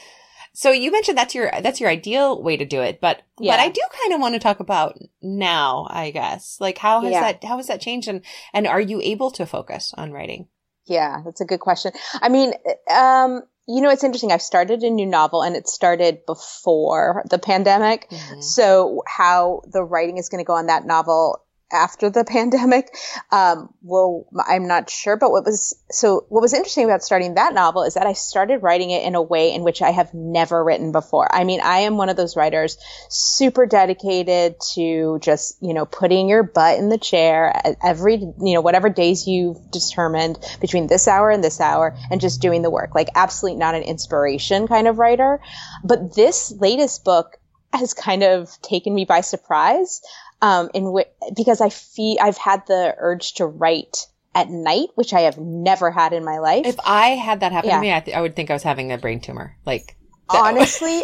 So 0.53 0.71
you 0.71 0.91
mentioned 0.91 1.17
that's 1.17 1.33
your 1.33 1.51
that's 1.61 1.81
your 1.81 1.89
ideal 1.89 2.41
way 2.41 2.57
to 2.57 2.65
do 2.65 2.81
it, 2.81 3.01
but 3.01 3.23
yeah. 3.39 3.53
but 3.53 3.59
I 3.59 3.69
do 3.69 3.81
kind 4.03 4.13
of 4.13 4.21
want 4.21 4.35
to 4.35 4.39
talk 4.39 4.59
about 4.59 4.97
now, 5.21 5.87
I 5.89 6.11
guess. 6.11 6.57
Like 6.59 6.77
how 6.77 7.01
has 7.01 7.11
yeah. 7.11 7.21
that 7.21 7.43
how 7.43 7.57
has 7.57 7.67
that 7.67 7.81
changed 7.81 8.07
and 8.07 8.21
and 8.53 8.67
are 8.67 8.79
you 8.79 9.01
able 9.01 9.31
to 9.31 9.47
focus 9.47 9.93
on 9.97 10.11
writing? 10.11 10.47
Yeah, 10.85 11.21
that's 11.25 11.41
a 11.41 11.45
good 11.45 11.59
question. 11.59 11.91
I 12.13 12.29
mean, 12.29 12.53
um, 12.93 13.41
you 13.67 13.81
know, 13.81 13.89
it's 13.89 14.03
interesting. 14.03 14.31
I've 14.31 14.41
started 14.41 14.83
a 14.83 14.89
new 14.89 15.05
novel 15.05 15.41
and 15.41 15.55
it 15.55 15.67
started 15.67 16.25
before 16.25 17.23
the 17.29 17.39
pandemic. 17.39 18.09
Mm-hmm. 18.09 18.41
So 18.41 19.03
how 19.07 19.61
the 19.71 19.83
writing 19.83 20.17
is 20.17 20.29
going 20.29 20.43
to 20.43 20.47
go 20.47 20.53
on 20.53 20.67
that 20.67 20.85
novel 20.85 21.42
after 21.73 22.09
the 22.09 22.23
pandemic. 22.27 22.95
Um, 23.31 23.73
well, 23.81 24.27
I'm 24.47 24.67
not 24.67 24.89
sure, 24.89 25.17
but 25.17 25.31
what 25.31 25.45
was 25.45 25.75
so 25.91 26.25
what 26.29 26.41
was 26.41 26.53
interesting 26.53 26.85
about 26.85 27.03
starting 27.03 27.35
that 27.35 27.53
novel 27.53 27.83
is 27.83 27.95
that 27.95 28.05
I 28.05 28.13
started 28.13 28.63
writing 28.63 28.91
it 28.91 29.03
in 29.03 29.15
a 29.15 29.21
way 29.21 29.53
in 29.53 29.63
which 29.63 29.81
I 29.81 29.91
have 29.91 30.13
never 30.13 30.63
written 30.63 30.91
before. 30.91 31.27
I 31.33 31.43
mean, 31.43 31.61
I 31.61 31.79
am 31.79 31.97
one 31.97 32.09
of 32.09 32.15
those 32.15 32.35
writers 32.35 32.77
super 33.09 33.65
dedicated 33.65 34.55
to 34.73 35.19
just, 35.19 35.57
you 35.61 35.73
know, 35.73 35.85
putting 35.85 36.29
your 36.29 36.43
butt 36.43 36.77
in 36.77 36.89
the 36.89 36.97
chair 36.97 37.53
every, 37.83 38.17
you 38.17 38.53
know, 38.53 38.61
whatever 38.61 38.89
days 38.89 39.27
you've 39.27 39.71
determined 39.71 40.39
between 40.61 40.87
this 40.87 41.07
hour 41.07 41.29
and 41.29 41.43
this 41.43 41.59
hour 41.59 41.95
and 42.11 42.21
just 42.21 42.41
doing 42.41 42.61
the 42.61 42.69
work. 42.69 42.95
Like 42.95 43.09
absolutely 43.15 43.59
not 43.59 43.75
an 43.75 43.83
inspiration 43.83 44.67
kind 44.67 44.87
of 44.87 44.99
writer. 44.99 45.39
But 45.83 46.15
this 46.15 46.51
latest 46.51 47.03
book 47.03 47.37
has 47.73 47.93
kind 47.93 48.23
of 48.23 48.49
taken 48.61 48.93
me 48.93 49.05
by 49.05 49.21
surprise 49.21 50.01
um, 50.43 50.69
in 50.73 50.83
w- 50.83 51.05
because 51.35 51.61
I 51.61 51.69
feel 51.69 52.17
I've 52.21 52.37
had 52.37 52.67
the 52.67 52.93
urge 52.97 53.35
to 53.35 53.45
write 53.45 54.07
at 54.35 54.49
night, 54.49 54.89
which 54.95 55.13
I 55.13 55.21
have 55.21 55.37
never 55.37 55.89
had 55.89 56.11
in 56.11 56.25
my 56.25 56.39
life. 56.39 56.65
If 56.65 56.79
I 56.85 57.11
had 57.11 57.39
that 57.39 57.53
happen 57.53 57.69
yeah. 57.69 57.77
to 57.77 57.81
me, 57.81 57.93
I, 57.93 57.99
th- 58.01 58.17
I, 58.17 58.21
would 58.21 58.35
think 58.35 58.49
I 58.49 58.53
was 58.53 58.63
having 58.63 58.91
a 58.91 58.97
brain 58.97 59.21
tumor. 59.21 59.55
Like 59.65 59.95
honestly, 60.29 61.01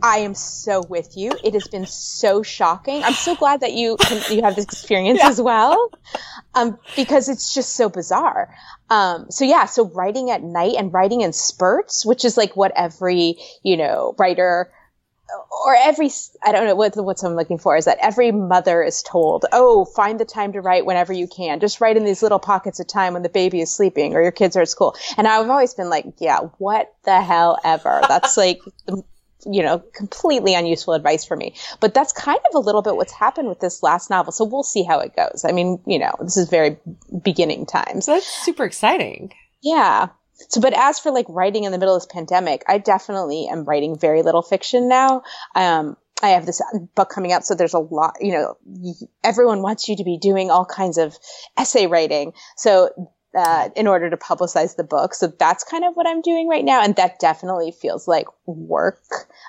I 0.00 0.18
am 0.18 0.34
so 0.34 0.80
with 0.88 1.16
you. 1.16 1.32
It 1.42 1.54
has 1.54 1.66
been 1.66 1.86
so 1.86 2.44
shocking. 2.44 3.02
I'm 3.02 3.14
so 3.14 3.34
glad 3.34 3.62
that 3.62 3.72
you 3.72 3.96
can, 3.96 4.22
you 4.30 4.42
have 4.44 4.54
this 4.54 4.66
experience 4.66 5.18
yeah. 5.22 5.28
as 5.28 5.40
well, 5.40 5.90
um, 6.54 6.78
because 6.94 7.28
it's 7.28 7.52
just 7.52 7.74
so 7.74 7.88
bizarre. 7.88 8.54
Um, 8.90 9.26
so 9.28 9.44
yeah, 9.44 9.66
so 9.66 9.86
writing 9.86 10.30
at 10.30 10.44
night 10.44 10.76
and 10.78 10.92
writing 10.92 11.22
in 11.22 11.32
spurts, 11.32 12.06
which 12.06 12.24
is 12.24 12.36
like 12.36 12.56
what 12.56 12.70
every 12.76 13.38
you 13.64 13.76
know 13.76 14.14
writer 14.18 14.70
or 15.68 15.76
every 15.76 16.10
I 16.42 16.50
don't 16.50 16.66
know 16.66 16.74
what 16.74 16.96
what 16.96 17.22
I'm 17.22 17.34
looking 17.34 17.58
for 17.58 17.76
is 17.76 17.84
that 17.84 17.98
every 18.00 18.32
mother 18.32 18.82
is 18.82 19.02
told, 19.02 19.44
"Oh, 19.52 19.84
find 19.84 20.18
the 20.18 20.24
time 20.24 20.54
to 20.54 20.62
write 20.62 20.86
whenever 20.86 21.12
you 21.12 21.28
can. 21.28 21.60
Just 21.60 21.82
write 21.82 21.98
in 21.98 22.06
these 22.06 22.22
little 22.22 22.38
pockets 22.38 22.80
of 22.80 22.86
time 22.86 23.12
when 23.12 23.22
the 23.22 23.28
baby 23.28 23.60
is 23.60 23.70
sleeping 23.70 24.14
or 24.14 24.22
your 24.22 24.32
kids 24.32 24.56
are 24.56 24.62
at 24.62 24.70
school." 24.70 24.96
And 25.18 25.28
I've 25.28 25.50
always 25.50 25.74
been 25.74 25.90
like, 25.90 26.06
"Yeah, 26.16 26.38
what 26.56 26.94
the 27.04 27.20
hell 27.20 27.58
ever." 27.62 28.00
That's 28.08 28.38
like 28.38 28.60
you 29.46 29.62
know, 29.62 29.78
completely 29.94 30.54
unuseful 30.54 30.94
advice 30.94 31.24
for 31.24 31.36
me. 31.36 31.54
But 31.80 31.94
that's 31.94 32.12
kind 32.12 32.40
of 32.48 32.54
a 32.54 32.58
little 32.58 32.82
bit 32.82 32.96
what's 32.96 33.12
happened 33.12 33.48
with 33.48 33.60
this 33.60 33.82
last 33.82 34.10
novel. 34.10 34.32
So 34.32 34.44
we'll 34.44 34.64
see 34.64 34.82
how 34.82 34.98
it 34.98 35.14
goes. 35.14 35.44
I 35.48 35.52
mean, 35.52 35.80
you 35.86 35.98
know, 35.98 36.12
this 36.20 36.36
is 36.36 36.48
very 36.48 36.78
beginning 37.22 37.66
times. 37.66 38.06
That's 38.06 38.26
super 38.26 38.64
exciting. 38.64 39.32
Yeah. 39.62 40.08
So, 40.48 40.60
but 40.60 40.72
as 40.72 40.98
for 40.98 41.10
like 41.10 41.26
writing 41.28 41.64
in 41.64 41.72
the 41.72 41.78
middle 41.78 41.94
of 41.94 42.02
this 42.02 42.12
pandemic, 42.12 42.64
I 42.68 42.78
definitely 42.78 43.48
am 43.48 43.64
writing 43.64 43.98
very 43.98 44.22
little 44.22 44.42
fiction 44.42 44.88
now. 44.88 45.22
Um, 45.54 45.96
I 46.22 46.30
have 46.30 46.46
this 46.46 46.62
book 46.94 47.10
coming 47.10 47.32
out, 47.32 47.44
so 47.44 47.54
there's 47.54 47.74
a 47.74 47.78
lot, 47.78 48.16
you 48.20 48.32
know, 48.32 48.56
everyone 49.22 49.62
wants 49.62 49.88
you 49.88 49.96
to 49.96 50.04
be 50.04 50.18
doing 50.18 50.50
all 50.50 50.64
kinds 50.64 50.98
of 50.98 51.16
essay 51.56 51.86
writing. 51.86 52.32
So, 52.56 52.90
uh, 53.36 53.68
in 53.76 53.86
order 53.86 54.08
to 54.08 54.16
publicize 54.16 54.76
the 54.76 54.84
book. 54.84 55.14
So 55.14 55.26
that's 55.26 55.62
kind 55.62 55.84
of 55.84 55.94
what 55.94 56.08
I'm 56.08 56.22
doing 56.22 56.48
right 56.48 56.64
now. 56.64 56.82
And 56.82 56.96
that 56.96 57.18
definitely 57.18 57.72
feels 57.72 58.08
like 58.08 58.26
work. 58.46 59.02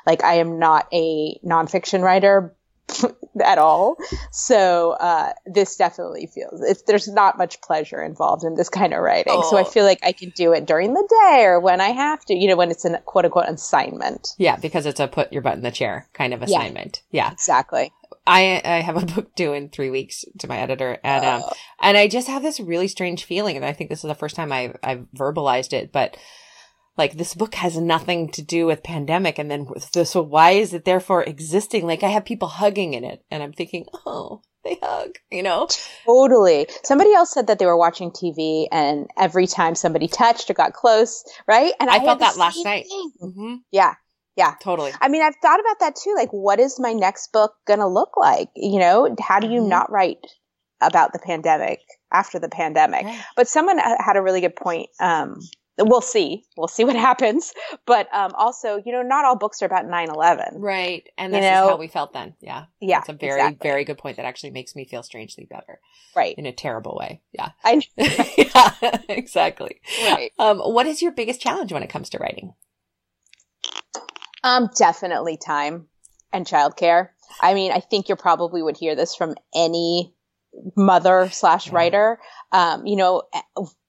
Like 0.05 0.23
I 0.23 0.35
am 0.35 0.59
not 0.59 0.87
a 0.93 1.39
nonfiction 1.45 2.01
writer, 2.01 2.55
at 3.43 3.57
all. 3.57 3.97
So 4.31 4.91
uh, 4.91 5.33
this 5.45 5.75
definitely 5.75 6.27
feels 6.27 6.61
it's 6.61 6.83
there's 6.83 7.07
not 7.07 7.37
much 7.37 7.61
pleasure 7.61 8.01
involved 8.01 8.43
in 8.43 8.55
this 8.55 8.69
kind 8.69 8.93
of 8.93 9.01
writing. 9.01 9.33
Oh. 9.35 9.49
So 9.49 9.57
I 9.57 9.61
oh. 9.61 9.65
feel 9.65 9.85
like 9.85 9.99
I 10.03 10.11
can 10.11 10.31
do 10.31 10.53
it 10.53 10.65
during 10.65 10.93
the 10.93 11.07
day 11.07 11.43
or 11.43 11.59
when 11.59 11.81
I 11.81 11.89
have 11.89 12.23
to, 12.25 12.33
you 12.33 12.47
know, 12.47 12.55
when 12.55 12.71
it's 12.71 12.85
a 12.85 12.97
quote 12.99 13.25
unquote 13.25 13.47
assignment. 13.47 14.35
Yeah, 14.37 14.55
because 14.57 14.85
it's 14.85 14.99
a 14.99 15.07
put 15.07 15.31
your 15.33 15.41
butt 15.41 15.55
in 15.55 15.63
the 15.63 15.71
chair 15.71 16.07
kind 16.13 16.33
of 16.33 16.41
assignment. 16.41 17.03
Yeah, 17.11 17.25
yeah. 17.25 17.31
exactly. 17.31 17.91
I 18.25 18.61
I 18.63 18.81
have 18.81 19.01
a 19.01 19.05
book 19.13 19.35
due 19.35 19.53
in 19.53 19.69
three 19.69 19.89
weeks 19.89 20.25
to 20.39 20.47
my 20.47 20.57
editor, 20.57 20.97
and 21.03 21.25
um, 21.25 21.41
oh. 21.43 21.53
and 21.81 21.97
I 21.97 22.07
just 22.07 22.27
have 22.27 22.43
this 22.43 22.59
really 22.59 22.87
strange 22.87 23.25
feeling, 23.25 23.55
and 23.55 23.65
I 23.65 23.73
think 23.73 23.89
this 23.89 24.03
is 24.03 24.07
the 24.07 24.15
first 24.15 24.35
time 24.35 24.51
I 24.51 24.73
I've 24.83 25.05
verbalized 25.15 25.73
it, 25.73 25.91
but 25.91 26.17
like 26.99 27.13
this 27.13 27.33
book 27.33 27.55
has 27.55 27.77
nothing 27.77 28.29
to 28.29 28.43
do 28.43 28.67
with 28.67 28.83
pandemic 28.83 29.39
and 29.39 29.49
then 29.49 29.65
so 29.79 30.21
why 30.21 30.51
is 30.51 30.73
it 30.73 30.85
therefore 30.85 31.23
existing? 31.23 31.87
Like 31.87 32.03
i 32.03 32.09
have 32.09 32.25
people 32.25 32.49
hugging 32.49 32.93
in 32.93 33.03
it 33.03 33.23
and 33.31 33.41
i'm 33.41 33.53
thinking 33.53 33.85
oh 34.05 34.41
they 34.65 34.77
hug 34.83 35.11
you 35.31 35.41
know? 35.41 35.67
Totally. 36.05 36.67
Somebody 36.83 37.13
else 37.13 37.31
said 37.31 37.47
that 37.47 37.57
they 37.57 37.65
were 37.65 37.77
watching 37.77 38.11
tv 38.11 38.67
and 38.71 39.07
every 39.17 39.47
time 39.47 39.73
somebody 39.73 40.07
touched 40.07 40.51
or 40.51 40.53
got 40.53 40.73
close 40.73 41.23
right? 41.47 41.73
And 41.79 41.89
i, 41.89 41.95
I 41.95 42.05
felt 42.05 42.19
that 42.19 42.37
last 42.37 42.63
night. 42.63 42.85
mm-hmm. 43.21 43.55
yeah 43.71 43.95
yeah. 44.35 44.53
Totally. 44.61 44.91
I 45.01 45.07
mean 45.09 45.21
i've 45.21 45.35
thought 45.41 45.59
about 45.59 45.79
that 45.79 45.95
too 45.95 46.13
like 46.15 46.29
what 46.31 46.59
is 46.59 46.79
my 46.79 46.93
next 46.93 47.31
book 47.31 47.53
gonna 47.65 47.87
look 47.87 48.17
like? 48.17 48.49
You 48.55 48.79
know 48.79 49.15
how 49.19 49.39
do 49.39 49.47
you 49.47 49.61
mm-hmm. 49.61 49.69
not 49.69 49.91
write 49.91 50.19
about 50.81 51.13
the 51.13 51.19
pandemic 51.19 51.79
after 52.11 52.39
the 52.39 52.49
pandemic? 52.49 53.05
But 53.35 53.47
someone 53.47 53.77
had 53.77 54.15
a 54.15 54.21
really 54.21 54.41
good 54.41 54.55
point 54.55 54.89
um, 54.99 55.39
we'll 55.79 56.01
see. 56.01 56.43
We'll 56.57 56.67
see 56.67 56.83
what 56.83 56.95
happens. 57.09 57.53
But 57.85 58.13
um, 58.13 58.31
also, 58.35 58.81
you 58.85 58.91
know, 58.91 59.01
not 59.01 59.25
all 59.25 59.37
books 59.37 59.61
are 59.61 59.65
about 59.65 59.85
9-11. 59.85 60.53
Right. 60.55 61.07
And 61.17 61.33
this 61.33 61.43
you 61.43 61.49
know? 61.49 61.65
is 61.65 61.69
how 61.71 61.77
we 61.77 61.87
felt 61.87 62.13
then. 62.13 62.35
Yeah. 62.41 62.65
Yeah. 62.79 62.99
It's 62.99 63.09
a 63.09 63.13
very, 63.13 63.39
exactly. 63.39 63.69
very 63.69 63.83
good 63.83 63.97
point 63.97 64.17
that 64.17 64.25
actually 64.25 64.51
makes 64.51 64.75
me 64.75 64.85
feel 64.85 65.03
strangely 65.03 65.45
better. 65.49 65.79
Right. 66.15 66.35
In 66.37 66.45
a 66.45 66.51
terrible 66.51 66.95
way. 66.99 67.21
Yeah. 67.31 67.49
I 67.63 67.81
yeah, 67.97 68.97
exactly. 69.09 69.81
Right. 70.03 70.31
Um, 70.39 70.59
what 70.59 70.87
is 70.87 71.01
your 71.01 71.11
biggest 71.11 71.41
challenge 71.41 71.71
when 71.73 71.83
it 71.83 71.89
comes 71.89 72.09
to 72.09 72.17
writing? 72.17 72.53
Um, 74.43 74.69
definitely 74.75 75.37
time 75.37 75.87
and 76.31 76.45
childcare. 76.45 77.09
I 77.41 77.53
mean, 77.53 77.71
I 77.71 77.79
think 77.79 78.09
you 78.09 78.15
probably 78.15 78.61
would 78.61 78.77
hear 78.77 78.95
this 78.95 79.15
from 79.15 79.35
any 79.53 80.13
mother 80.75 81.29
slash 81.31 81.71
writer. 81.71 82.19
Um, 82.51 82.85
you 82.85 82.95
know, 82.95 83.23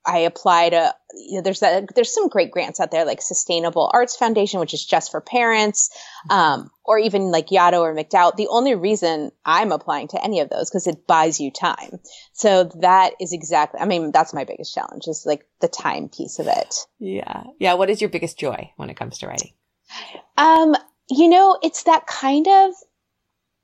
I 0.07 0.19
applied 0.19 0.73
a, 0.73 0.95
you 1.14 1.37
know, 1.37 1.43
there's 1.43 1.62
a, 1.62 1.87
there's 1.95 2.14
some 2.14 2.29
great 2.29 2.50
grants 2.50 2.81
out 2.81 2.90
there 2.90 3.05
like 3.05 3.21
Sustainable 3.21 3.90
Arts 3.93 4.17
Foundation, 4.17 4.59
which 4.59 4.73
is 4.73 4.85
just 4.85 5.11
for 5.11 5.21
parents, 5.21 5.90
um, 6.31 6.71
or 6.85 6.99
even 6.99 7.31
like 7.31 7.49
Yaddo 7.49 7.81
or 7.81 7.95
MacDowell. 7.95 8.37
The 8.37 8.49
only 8.49 8.75
reason 8.75 9.31
I'm 9.45 9.73
applying 9.73 10.09
to 10.09 10.25
any 10.25 10.40
of 10.40 10.49
those 10.49 10.71
because 10.71 10.87
it 10.87 11.07
buys 11.07 11.38
you 11.38 11.50
time. 11.50 11.99
So 12.33 12.64
that 12.81 13.12
is 13.21 13.33
exactly, 13.33 13.81
I 13.81 13.85
mean, 13.85 14.11
that's 14.11 14.33
my 14.33 14.45
biggest 14.45 14.75
challenge 14.75 15.07
is 15.07 15.25
like 15.26 15.47
the 15.61 15.69
time 15.69 16.09
piece 16.09 16.38
of 16.38 16.47
it. 16.47 16.75
Yeah. 16.99 17.45
Yeah. 17.59 17.75
What 17.75 17.90
is 17.90 18.00
your 18.00 18.11
biggest 18.11 18.38
joy 18.38 18.73
when 18.76 18.88
it 18.88 18.97
comes 18.97 19.19
to 19.19 19.26
writing? 19.26 19.52
Um, 20.38 20.76
you 21.11 21.29
know, 21.29 21.59
it's 21.62 21.83
that 21.83 22.07
kind 22.07 22.47
of 22.49 22.73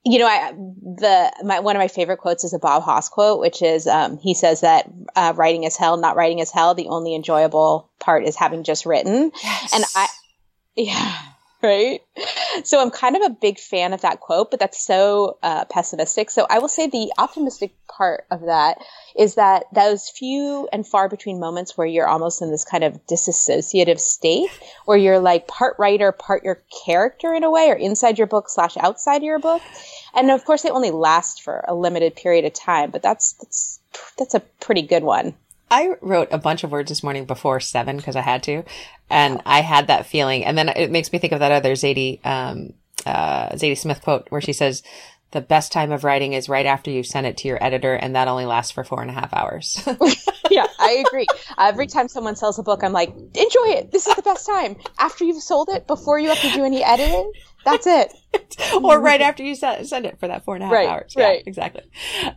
you 0.08 0.20
know, 0.20 0.26
I, 0.26 0.52
the 0.52 1.32
my, 1.42 1.58
one 1.58 1.74
of 1.74 1.80
my 1.80 1.88
favorite 1.88 2.18
quotes 2.18 2.44
is 2.44 2.54
a 2.54 2.60
Bob 2.60 2.84
Hass 2.84 3.08
quote, 3.08 3.40
which 3.40 3.60
is 3.60 3.88
um, 3.88 4.18
he 4.18 4.34
says 4.34 4.60
that 4.60 4.88
uh, 5.16 5.32
writing 5.34 5.64
is 5.64 5.76
hell, 5.76 5.96
not 5.96 6.14
writing 6.14 6.38
is 6.38 6.52
hell. 6.52 6.76
The 6.76 6.86
only 6.86 7.16
enjoyable 7.16 7.90
part 7.98 8.24
is 8.24 8.36
having 8.36 8.62
just 8.62 8.86
written. 8.86 9.32
Yes. 9.42 9.74
And 9.74 9.84
I, 9.96 10.06
yeah, 10.76 11.18
right? 11.66 12.00
So 12.64 12.80
I'm 12.80 12.90
kind 12.90 13.16
of 13.16 13.22
a 13.22 13.30
big 13.30 13.58
fan 13.58 13.92
of 13.92 14.00
that 14.00 14.20
quote, 14.20 14.50
but 14.50 14.60
that's 14.60 14.84
so 14.84 15.36
uh, 15.42 15.66
pessimistic. 15.66 16.30
So 16.30 16.46
I 16.48 16.58
will 16.58 16.68
say 16.68 16.86
the 16.88 17.12
optimistic 17.18 17.74
part 17.88 18.24
of 18.30 18.42
that 18.46 18.78
is 19.18 19.34
that 19.34 19.64
those 19.74 20.08
few 20.08 20.68
and 20.72 20.86
far 20.86 21.08
between 21.08 21.40
moments 21.40 21.76
where 21.76 21.86
you're 21.86 22.08
almost 22.08 22.40
in 22.40 22.50
this 22.50 22.64
kind 22.64 22.84
of 22.84 23.06
disassociative 23.06 24.00
state, 24.00 24.48
where 24.86 24.96
you're 24.96 25.18
like 25.18 25.46
part 25.48 25.76
writer, 25.78 26.12
part 26.12 26.44
your 26.44 26.62
character 26.86 27.34
in 27.34 27.44
a 27.44 27.50
way, 27.50 27.68
or 27.68 27.74
inside 27.74 28.18
your 28.18 28.26
book 28.26 28.48
slash 28.48 28.76
outside 28.78 29.22
your 29.22 29.38
book. 29.38 29.62
And 30.14 30.30
of 30.30 30.44
course, 30.44 30.62
they 30.62 30.70
only 30.70 30.90
last 30.90 31.42
for 31.42 31.64
a 31.68 31.74
limited 31.74 32.16
period 32.16 32.44
of 32.44 32.54
time, 32.54 32.90
but 32.90 33.02
that's 33.02 33.34
that's 33.34 33.80
that's 34.18 34.34
a 34.34 34.40
pretty 34.40 34.82
good 34.82 35.02
one. 35.02 35.34
I 35.70 35.96
wrote 36.00 36.28
a 36.30 36.38
bunch 36.38 36.64
of 36.64 36.70
words 36.70 36.90
this 36.90 37.02
morning 37.02 37.24
before 37.24 37.60
seven 37.60 37.96
because 37.96 38.16
I 38.16 38.20
had 38.20 38.42
to, 38.44 38.62
and 39.10 39.40
I 39.44 39.62
had 39.62 39.88
that 39.88 40.06
feeling. 40.06 40.44
And 40.44 40.56
then 40.56 40.68
it 40.68 40.90
makes 40.90 41.12
me 41.12 41.18
think 41.18 41.32
of 41.32 41.40
that 41.40 41.52
other 41.52 41.72
Zadie, 41.72 42.24
um, 42.24 42.72
uh, 43.04 43.50
Zadie 43.50 43.76
Smith 43.76 44.02
quote 44.02 44.26
where 44.30 44.40
she 44.40 44.52
says, 44.52 44.82
the 45.32 45.40
best 45.40 45.72
time 45.72 45.90
of 45.90 46.04
writing 46.04 46.32
is 46.32 46.48
right 46.48 46.66
after 46.66 46.90
you 46.90 47.02
send 47.02 47.26
it 47.26 47.36
to 47.38 47.48
your 47.48 47.62
editor, 47.62 47.94
and 47.94 48.14
that 48.14 48.28
only 48.28 48.46
lasts 48.46 48.72
for 48.72 48.84
four 48.84 49.02
and 49.02 49.10
a 49.10 49.12
half 49.12 49.34
hours. 49.34 49.82
yeah, 50.50 50.66
I 50.78 51.04
agree. 51.06 51.26
Every 51.58 51.88
time 51.88 52.08
someone 52.08 52.36
sells 52.36 52.58
a 52.58 52.62
book, 52.62 52.84
I'm 52.84 52.92
like, 52.92 53.10
enjoy 53.10 53.68
it. 53.76 53.90
This 53.90 54.06
is 54.06 54.14
the 54.14 54.22
best 54.22 54.46
time. 54.46 54.76
After 54.98 55.24
you've 55.24 55.42
sold 55.42 55.68
it, 55.70 55.86
before 55.86 56.18
you 56.18 56.28
have 56.28 56.40
to 56.40 56.50
do 56.52 56.64
any 56.64 56.82
editing, 56.82 57.32
that's 57.64 57.86
it. 57.86 58.12
or 58.82 59.00
right 59.00 59.20
after 59.20 59.42
you 59.42 59.54
send 59.54 60.06
it 60.06 60.18
for 60.18 60.28
that 60.28 60.44
four 60.44 60.54
and 60.54 60.64
a 60.64 60.66
half 60.66 60.72
right, 60.72 60.88
hours. 60.88 61.14
Yeah, 61.16 61.24
right. 61.24 61.42
Exactly. 61.46 61.82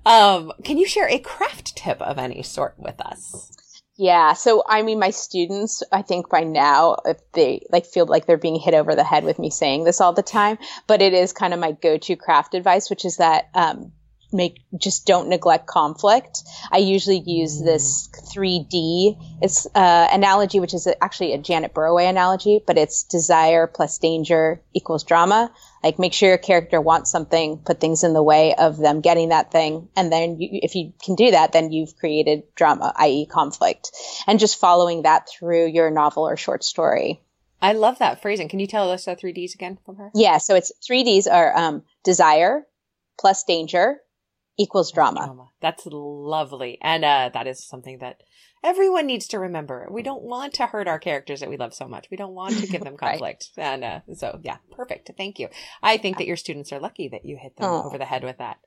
Um, 0.05 0.51
can 0.63 0.77
you 0.77 0.87
share 0.87 1.07
a 1.09 1.19
craft 1.19 1.75
tip 1.75 2.01
of 2.01 2.17
any 2.17 2.43
sort 2.43 2.75
with 2.77 2.99
us? 3.01 3.51
Yeah. 3.97 4.31
So, 4.31 4.63
I 4.65 4.81
mean, 4.81 4.97
my 4.97 5.09
students, 5.09 5.83
I 5.91 6.03
think 6.03 6.29
by 6.29 6.45
now, 6.45 6.97
if 7.05 7.17
they 7.33 7.65
like 7.69 7.85
feel 7.85 8.05
like 8.05 8.25
they're 8.25 8.37
being 8.37 8.55
hit 8.55 8.73
over 8.73 8.95
the 8.95 9.03
head 9.03 9.25
with 9.25 9.37
me 9.39 9.49
saying 9.49 9.83
this 9.83 9.99
all 9.99 10.13
the 10.13 10.23
time, 10.23 10.57
but 10.87 11.01
it 11.01 11.13
is 11.13 11.33
kind 11.33 11.53
of 11.53 11.59
my 11.59 11.73
go-to 11.73 12.15
craft 12.15 12.53
advice, 12.53 12.89
which 12.89 13.03
is 13.03 13.17
that, 13.17 13.49
um, 13.53 13.91
make 14.31 14.61
just 14.77 15.05
don't 15.05 15.29
neglect 15.29 15.67
conflict. 15.67 16.43
I 16.71 16.77
usually 16.77 17.23
use 17.25 17.61
this 17.61 18.09
3D 18.33 19.17
it's 19.41 19.65
uh, 19.73 20.07
analogy, 20.11 20.59
which 20.59 20.73
is 20.73 20.87
actually 21.01 21.33
a 21.33 21.37
Janet 21.37 21.73
Burroway 21.73 22.09
analogy, 22.09 22.61
but 22.65 22.77
it's 22.77 23.03
desire 23.03 23.67
plus 23.67 23.97
danger 23.97 24.61
equals 24.73 25.03
drama. 25.03 25.51
Like 25.83 25.97
make 25.97 26.13
sure 26.13 26.29
your 26.29 26.37
character 26.37 26.81
wants 26.81 27.09
something, 27.09 27.59
put 27.59 27.79
things 27.79 28.03
in 28.03 28.13
the 28.13 28.23
way 28.23 28.53
of 28.55 28.77
them 28.77 29.01
getting 29.01 29.29
that 29.29 29.51
thing, 29.51 29.87
and 29.95 30.11
then 30.11 30.39
you, 30.39 30.49
if 30.51 30.75
you 30.75 30.93
can 31.01 31.15
do 31.15 31.31
that, 31.31 31.53
then 31.53 31.71
you've 31.71 31.95
created 31.97 32.43
drama, 32.55 32.93
i.e., 32.97 33.25
conflict, 33.25 33.91
and 34.27 34.39
just 34.39 34.59
following 34.59 35.03
that 35.03 35.29
through 35.29 35.67
your 35.67 35.89
novel 35.89 36.27
or 36.27 36.35
short 36.35 36.63
story. 36.63 37.21
I 37.61 37.73
love 37.73 37.99
that 37.99 38.21
phrasing. 38.21 38.49
Can 38.49 38.59
you 38.59 38.67
tell 38.67 38.91
us 38.91 39.05
the 39.05 39.15
three 39.15 39.33
Ds 39.33 39.53
again 39.53 39.77
from 39.85 39.97
her? 39.97 40.11
Yeah, 40.13 40.37
so 40.37 40.55
it's 40.55 40.71
three 40.85 41.03
Ds 41.03 41.27
are 41.27 41.57
um, 41.57 41.83
desire 42.03 42.65
plus 43.17 43.43
danger 43.43 43.97
equals 44.59 44.91
drama. 44.91 45.25
drama. 45.25 45.49
That's 45.61 45.85
lovely. 45.87 46.77
And 46.81 47.05
uh, 47.05 47.29
that 47.33 47.47
is 47.47 47.63
something 47.63 47.99
that 47.99 48.21
everyone 48.63 49.07
needs 49.07 49.27
to 49.29 49.39
remember. 49.39 49.87
We 49.89 50.03
don't 50.03 50.21
want 50.21 50.53
to 50.55 50.65
hurt 50.65 50.87
our 50.87 50.99
characters 50.99 51.39
that 51.39 51.49
we 51.49 51.57
love 51.57 51.73
so 51.73 51.87
much. 51.87 52.07
We 52.11 52.17
don't 52.17 52.33
want 52.33 52.57
to 52.57 52.67
give 52.67 52.81
them 52.81 52.97
conflict. 52.97 53.49
right. 53.57 53.65
And 53.65 53.83
uh, 53.83 53.99
so, 54.13 54.39
yeah, 54.43 54.57
perfect. 54.71 55.09
Thank 55.17 55.39
you. 55.39 55.47
I 55.81 55.97
think 55.97 56.17
that 56.17 56.27
your 56.27 56.35
students 56.35 56.71
are 56.73 56.79
lucky 56.79 57.07
that 57.07 57.25
you 57.25 57.37
hit 57.37 57.55
them 57.55 57.69
oh. 57.69 57.83
over 57.83 57.97
the 57.97 58.05
head 58.05 58.23
with 58.23 58.37
that. 58.39 58.59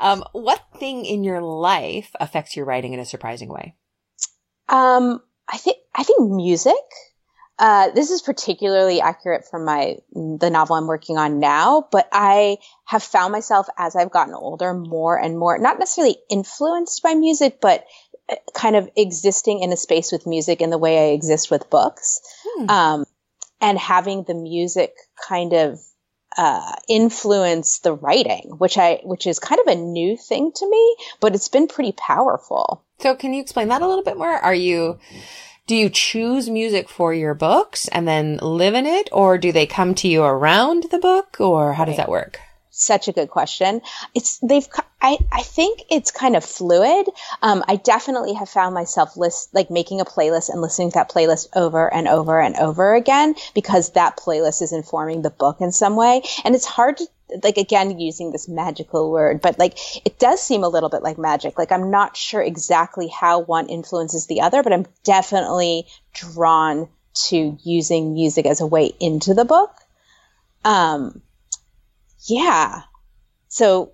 Um, 0.00 0.24
what 0.32 0.62
thing 0.78 1.04
in 1.04 1.24
your 1.24 1.42
life 1.42 2.10
affects 2.20 2.56
your 2.56 2.64
writing 2.64 2.92
in 2.92 3.00
a 3.00 3.04
surprising 3.04 3.48
way? 3.48 3.74
Um, 4.68 5.20
I 5.48 5.56
think 5.56 5.78
I 5.94 6.02
think 6.04 6.30
music. 6.30 6.74
Uh, 7.58 7.90
this 7.90 8.10
is 8.10 8.22
particularly 8.22 9.00
accurate 9.00 9.44
for 9.50 9.58
my 9.58 9.96
the 10.12 10.48
novel 10.48 10.76
I'm 10.76 10.86
working 10.86 11.18
on 11.18 11.40
now, 11.40 11.88
but 11.90 12.08
I 12.12 12.58
have 12.84 13.02
found 13.02 13.32
myself 13.32 13.66
as 13.76 13.96
I've 13.96 14.12
gotten 14.12 14.34
older 14.34 14.72
more 14.74 15.18
and 15.18 15.36
more 15.36 15.58
not 15.58 15.78
necessarily 15.78 16.18
influenced 16.30 17.02
by 17.02 17.14
music, 17.14 17.60
but 17.60 17.84
uh, 18.30 18.36
kind 18.54 18.76
of 18.76 18.88
existing 18.96 19.60
in 19.60 19.72
a 19.72 19.76
space 19.76 20.12
with 20.12 20.26
music 20.26 20.60
in 20.60 20.70
the 20.70 20.78
way 20.78 21.10
I 21.10 21.12
exist 21.14 21.50
with 21.50 21.68
books, 21.68 22.20
hmm. 22.44 22.70
um, 22.70 23.04
and 23.60 23.76
having 23.76 24.22
the 24.22 24.34
music 24.34 24.94
kind 25.28 25.52
of 25.52 25.80
uh, 26.36 26.76
influence 26.88 27.80
the 27.80 27.92
writing, 27.92 28.52
which 28.58 28.78
I 28.78 29.00
which 29.02 29.26
is 29.26 29.40
kind 29.40 29.60
of 29.60 29.66
a 29.66 29.74
new 29.74 30.16
thing 30.16 30.52
to 30.54 30.70
me, 30.70 30.96
but 31.18 31.34
it's 31.34 31.48
been 31.48 31.66
pretty 31.66 31.92
powerful. 31.92 32.84
So, 33.00 33.16
can 33.16 33.34
you 33.34 33.42
explain 33.42 33.68
that 33.68 33.82
a 33.82 33.88
little 33.88 34.04
bit 34.04 34.16
more? 34.16 34.30
Are 34.30 34.54
you 34.54 35.00
do 35.68 35.76
you 35.76 35.90
choose 35.90 36.48
music 36.48 36.88
for 36.88 37.12
your 37.12 37.34
books 37.34 37.88
and 37.88 38.08
then 38.08 38.38
live 38.38 38.74
in 38.74 38.86
it 38.86 39.08
or 39.12 39.36
do 39.36 39.52
they 39.52 39.66
come 39.66 39.94
to 39.96 40.08
you 40.08 40.24
around 40.24 40.84
the 40.90 40.98
book 40.98 41.36
or 41.38 41.74
how 41.74 41.84
does 41.84 41.98
that 41.98 42.08
work? 42.08 42.40
Such 42.70 43.06
a 43.06 43.12
good 43.12 43.28
question. 43.28 43.82
It's 44.14 44.38
they've 44.38 44.66
I, 45.02 45.18
I 45.30 45.42
think 45.42 45.82
it's 45.90 46.10
kind 46.10 46.36
of 46.36 46.44
fluid. 46.44 47.06
Um, 47.42 47.62
I 47.68 47.76
definitely 47.76 48.32
have 48.34 48.48
found 48.48 48.74
myself 48.74 49.16
list 49.16 49.54
like 49.54 49.70
making 49.70 50.00
a 50.00 50.04
playlist 50.04 50.48
and 50.48 50.62
listening 50.62 50.90
to 50.90 50.94
that 50.94 51.10
playlist 51.10 51.48
over 51.54 51.92
and 51.92 52.08
over 52.08 52.40
and 52.40 52.56
over 52.56 52.94
again 52.94 53.34
because 53.54 53.92
that 53.92 54.16
playlist 54.16 54.62
is 54.62 54.72
informing 54.72 55.22
the 55.22 55.30
book 55.30 55.60
in 55.60 55.70
some 55.70 55.96
way. 55.96 56.22
And 56.44 56.54
it's 56.54 56.64
hard 56.64 56.96
to 56.96 57.06
like 57.42 57.56
again 57.56 57.98
using 57.98 58.32
this 58.32 58.48
magical 58.48 59.10
word, 59.10 59.40
but 59.40 59.58
like 59.58 59.78
it 60.06 60.18
does 60.18 60.42
seem 60.42 60.64
a 60.64 60.68
little 60.68 60.88
bit 60.88 61.02
like 61.02 61.18
magic. 61.18 61.58
Like 61.58 61.72
I'm 61.72 61.90
not 61.90 62.16
sure 62.16 62.42
exactly 62.42 63.08
how 63.08 63.40
one 63.40 63.68
influences 63.68 64.26
the 64.26 64.40
other, 64.40 64.62
but 64.62 64.72
I'm 64.72 64.86
definitely 65.04 65.86
drawn 66.14 66.88
to 67.28 67.58
using 67.62 68.14
music 68.14 68.46
as 68.46 68.60
a 68.60 68.66
way 68.66 68.92
into 69.00 69.34
the 69.34 69.44
book. 69.44 69.74
Um, 70.64 71.22
yeah. 72.26 72.82
So 73.48 73.92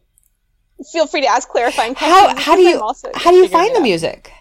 feel 0.93 1.07
free 1.07 1.23
to 1.23 1.27
ask 1.29 1.49
clarifying 1.49 1.95
questions. 1.95 2.39
How, 2.39 2.53
how 2.53 2.57
do 2.57 2.63
you 2.63 2.79
how 3.15 3.31
do 3.31 3.37
you 3.37 3.49
find 3.49 3.75
the 3.75 3.81
music? 3.81 4.33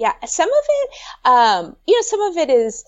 Yeah, 0.00 0.14
some 0.24 0.48
of 0.48 0.64
it, 0.68 0.90
um, 1.26 1.76
you 1.86 1.94
know, 1.94 2.02
some 2.02 2.22
of 2.22 2.36
it 2.38 2.48
is 2.48 2.84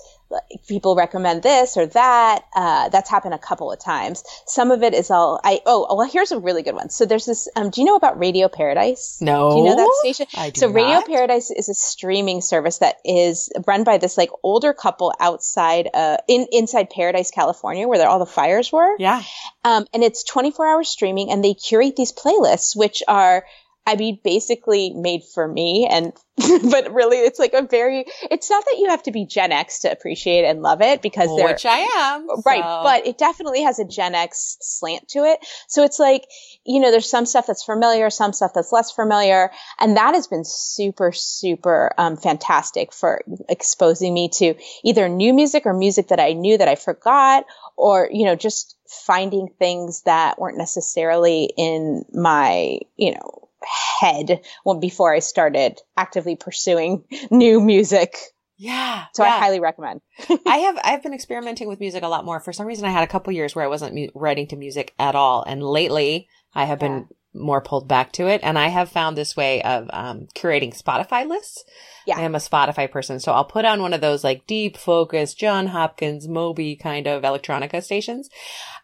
people 0.66 0.96
recommend 0.96 1.42
this 1.42 1.76
or 1.76 1.86
that. 1.86 2.44
Uh, 2.54 2.88
that's 2.88 3.10
happened 3.10 3.34
a 3.34 3.38
couple 3.38 3.70
of 3.70 3.78
times. 3.78 4.24
Some 4.46 4.70
of 4.70 4.82
it 4.82 4.94
is 4.94 5.10
all 5.10 5.40
I. 5.44 5.60
Oh, 5.66 5.94
well, 5.94 6.08
here's 6.08 6.32
a 6.32 6.38
really 6.38 6.62
good 6.62 6.74
one. 6.74 6.90
So 6.90 7.04
there's 7.04 7.26
this. 7.26 7.48
Um, 7.56 7.70
do 7.70 7.80
you 7.80 7.86
know 7.86 7.96
about 7.96 8.18
Radio 8.18 8.48
Paradise? 8.48 9.18
No. 9.20 9.50
Do 9.50 9.58
you 9.58 9.64
know 9.64 9.76
that 9.76 9.94
station? 10.00 10.26
I 10.36 10.50
do 10.50 10.60
so 10.60 10.66
not. 10.68 10.74
Radio 10.74 11.00
Paradise 11.02 11.50
is 11.50 11.68
a 11.68 11.74
streaming 11.74 12.40
service 12.40 12.78
that 12.78 12.96
is 13.04 13.50
run 13.66 13.84
by 13.84 13.98
this 13.98 14.16
like 14.16 14.30
older 14.42 14.72
couple 14.72 15.12
outside, 15.20 15.88
uh, 15.92 16.16
in 16.28 16.46
inside 16.50 16.90
Paradise, 16.90 17.30
California, 17.30 17.86
where 17.86 18.08
all 18.08 18.18
the 18.18 18.26
fires 18.26 18.72
were. 18.72 18.96
Yeah. 18.98 19.22
Um, 19.64 19.86
and 19.92 20.02
it's 20.02 20.24
24 20.24 20.66
hour 20.66 20.84
streaming, 20.84 21.30
and 21.30 21.44
they 21.44 21.54
curate 21.54 21.96
these 21.96 22.12
playlists, 22.12 22.74
which 22.74 23.02
are 23.06 23.44
I 23.84 23.96
mean, 23.96 24.20
basically 24.22 24.92
made 24.94 25.22
for 25.34 25.46
me. 25.48 25.88
And, 25.90 26.12
but 26.70 26.92
really, 26.92 27.18
it's 27.18 27.38
like 27.38 27.52
a 27.52 27.62
very, 27.62 28.04
it's 28.30 28.48
not 28.48 28.64
that 28.64 28.76
you 28.78 28.88
have 28.90 29.02
to 29.04 29.10
be 29.10 29.26
Gen 29.26 29.50
X 29.50 29.80
to 29.80 29.90
appreciate 29.90 30.44
and 30.44 30.62
love 30.62 30.80
it 30.82 31.02
because 31.02 31.34
they're, 31.36 31.48
which 31.48 31.66
I 31.66 31.78
am. 31.78 32.28
Right. 32.46 32.62
So. 32.62 32.80
But 32.84 33.06
it 33.06 33.18
definitely 33.18 33.62
has 33.62 33.80
a 33.80 33.84
Gen 33.84 34.14
X 34.14 34.56
slant 34.60 35.08
to 35.08 35.24
it. 35.24 35.40
So 35.66 35.82
it's 35.82 35.98
like, 35.98 36.26
you 36.64 36.80
know, 36.80 36.92
there's 36.92 37.10
some 37.10 37.26
stuff 37.26 37.46
that's 37.48 37.64
familiar, 37.64 38.08
some 38.08 38.32
stuff 38.32 38.52
that's 38.54 38.70
less 38.70 38.92
familiar. 38.92 39.50
And 39.80 39.96
that 39.96 40.14
has 40.14 40.28
been 40.28 40.44
super, 40.44 41.10
super, 41.10 41.92
um, 41.98 42.16
fantastic 42.16 42.92
for 42.92 43.22
exposing 43.48 44.14
me 44.14 44.28
to 44.34 44.54
either 44.84 45.08
new 45.08 45.34
music 45.34 45.66
or 45.66 45.74
music 45.74 46.08
that 46.08 46.20
I 46.20 46.34
knew 46.34 46.56
that 46.56 46.68
I 46.68 46.76
forgot 46.76 47.46
or, 47.76 48.08
you 48.12 48.26
know, 48.26 48.36
just 48.36 48.76
finding 48.88 49.48
things 49.58 50.02
that 50.02 50.38
weren't 50.38 50.58
necessarily 50.58 51.52
in 51.56 52.04
my, 52.12 52.78
you 52.96 53.12
know, 53.12 53.41
head 53.64 54.40
when 54.64 54.80
before 54.80 55.12
I 55.12 55.20
started 55.20 55.80
actively 55.96 56.36
pursuing 56.36 57.04
new 57.30 57.60
music. 57.60 58.16
Yeah. 58.58 59.06
So 59.14 59.24
yeah. 59.24 59.34
I 59.34 59.38
highly 59.38 59.60
recommend. 59.60 60.00
I 60.46 60.56
have 60.58 60.78
I've 60.84 61.02
been 61.02 61.14
experimenting 61.14 61.68
with 61.68 61.80
music 61.80 62.02
a 62.02 62.08
lot 62.08 62.24
more. 62.24 62.38
For 62.40 62.52
some 62.52 62.66
reason 62.66 62.84
I 62.84 62.90
had 62.90 63.04
a 63.04 63.08
couple 63.08 63.32
years 63.32 63.54
where 63.54 63.64
I 63.64 63.68
wasn't 63.68 63.94
mu- 63.94 64.08
writing 64.14 64.46
to 64.48 64.56
music 64.56 64.94
at 64.98 65.14
all 65.14 65.42
and 65.42 65.62
lately 65.62 66.28
I 66.54 66.64
have 66.64 66.80
yeah. 66.80 66.88
been 66.88 67.08
more 67.34 67.60
pulled 67.60 67.88
back 67.88 68.12
to 68.12 68.28
it 68.28 68.40
and 68.42 68.58
I 68.58 68.68
have 68.68 68.90
found 68.90 69.16
this 69.16 69.36
way 69.36 69.62
of 69.62 69.88
um, 69.92 70.26
curating 70.34 70.80
Spotify 70.80 71.26
lists. 71.26 71.64
Yeah. 72.06 72.18
I 72.18 72.22
am 72.22 72.34
a 72.34 72.38
Spotify 72.38 72.90
person, 72.90 73.20
so 73.20 73.32
I'll 73.32 73.44
put 73.44 73.64
on 73.64 73.80
one 73.80 73.94
of 73.94 74.00
those 74.00 74.22
like 74.22 74.46
deep 74.46 74.76
focus 74.76 75.34
Jon 75.34 75.68
Hopkins, 75.68 76.28
Moby 76.28 76.76
kind 76.76 77.06
of 77.06 77.22
electronica 77.22 77.82
stations. 77.82 78.28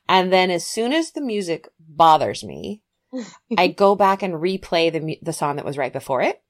And 0.09 0.33
then 0.33 0.51
as 0.51 0.65
soon 0.65 0.93
as 0.93 1.13
the 1.13 1.21
music 1.21 1.69
bothers 1.79 2.43
me, 2.43 2.83
I 3.57 3.69
go 3.77 3.95
back 3.95 4.23
and 4.23 4.35
replay 4.35 4.93
the 4.93 5.19
the 5.23 5.33
song 5.33 5.57
that 5.57 5.65
was 5.65 5.79
right 5.79 5.93
before 5.93 6.23
it 6.23 6.43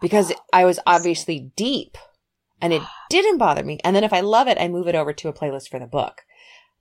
because 0.00 0.32
I 0.52 0.64
was 0.64 0.80
obviously 0.86 1.52
deep 1.56 1.96
and 2.60 2.72
it 2.72 2.82
didn't 3.10 3.38
bother 3.38 3.64
me. 3.64 3.78
And 3.84 3.94
then 3.94 4.04
if 4.04 4.12
I 4.12 4.20
love 4.20 4.48
it, 4.48 4.58
I 4.60 4.68
move 4.68 4.88
it 4.88 4.94
over 4.94 5.12
to 5.12 5.28
a 5.28 5.32
playlist 5.32 5.68
for 5.68 5.78
the 5.78 5.86
book. 5.86 6.22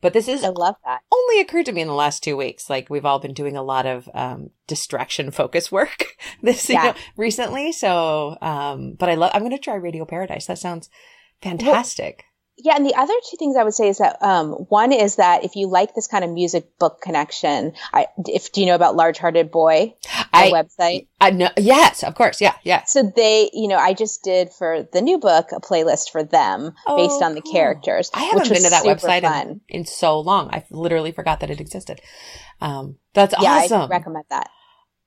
But 0.01 0.13
this 0.13 0.28
is 0.28 0.43
I 0.43 0.49
love 0.49 0.75
that. 0.86 1.01
Only 1.12 1.39
occurred 1.39 1.65
to 1.65 1.71
me 1.71 1.82
in 1.82 1.88
the 1.88 1.93
last 1.93 2.23
two 2.23 2.38
weeks. 2.38 2.69
Like 2.69 2.89
we've 2.89 3.06
all 3.06 3.19
been 3.19 3.34
doing 3.34 3.58
a 3.58 3.63
lot 3.63 3.86
of 3.86 4.10
um, 4.13 4.51
distraction 4.67 5.32
focus 5.32 5.71
work 5.71 6.15
this 6.41 6.69
yeah. 6.69 6.80
you 6.80 6.89
know, 6.89 6.95
recently. 7.17 7.71
So, 7.71 8.38
um, 8.41 8.93
but 8.93 9.10
I 9.10 9.15
love. 9.15 9.32
I'm 9.34 9.41
going 9.41 9.51
to 9.51 9.58
try 9.58 9.75
Radio 9.75 10.06
Paradise. 10.06 10.45
That 10.45 10.60
sounds 10.60 10.89
fantastic. 11.41 12.17
Well, 12.17 12.35
yeah, 12.58 12.76
and 12.78 12.86
the 12.86 12.96
other 12.96 13.13
two 13.30 13.36
things 13.38 13.58
I 13.58 13.63
would 13.63 13.74
say 13.74 13.89
is 13.89 13.98
that 13.98 14.22
um, 14.24 14.52
one 14.70 14.94
is 14.94 15.18
that 15.18 15.44
if 15.44 15.56
you 15.56 15.68
like 15.68 15.94
this 15.94 16.08
kind 16.08 16.24
of 16.24 16.32
music 16.32 16.80
book 16.80 17.02
connection, 17.02 17.74
I, 17.94 18.08
if 18.26 18.54
do 18.54 18.62
you 18.62 18.68
know 18.68 18.76
about 18.76 18.96
Large 18.96 19.18
Hearted 19.18 19.52
Boy, 19.52 19.94
I, 20.32 20.52
website? 20.52 21.08
I 21.20 21.32
know, 21.32 21.50
yes, 21.58 22.04
of 22.04 22.15
course, 22.15 22.39
yeah, 22.39 22.56
yeah. 22.63 22.84
So 22.86 23.12
they, 23.13 23.50
you 23.52 23.68
know, 23.68 23.78
I 23.78 23.94
just 23.94 24.24
did 24.24 24.54
for 24.54 24.88
the 24.94 25.02
new 25.02 25.18
book 25.18 25.50
a 25.52 25.60
playlist 25.60 26.12
for 26.12 26.24
them 26.24 26.74
oh, 26.88 26.96
based 26.96 27.22
on 27.22 27.36
the 27.36 27.41
cool. 27.41 27.52
characters. 27.52 28.10
I 28.13 28.24
haven't 28.24 28.48
been 28.48 28.63
to 28.63 28.70
that 28.70 28.84
website 28.84 29.24
in, 29.44 29.62
in, 29.68 29.86
so 29.86 30.20
long. 30.20 30.50
I 30.54 30.63
literally 30.72 31.12
forgot 31.12 31.41
that 31.41 31.50
it 31.50 31.60
existed. 31.60 32.00
Um, 32.62 32.96
that's 33.13 33.34
yeah, 33.41 33.63
awesome. 33.63 33.82
I 33.82 33.88
recommend 33.88 34.26
that. 34.30 34.50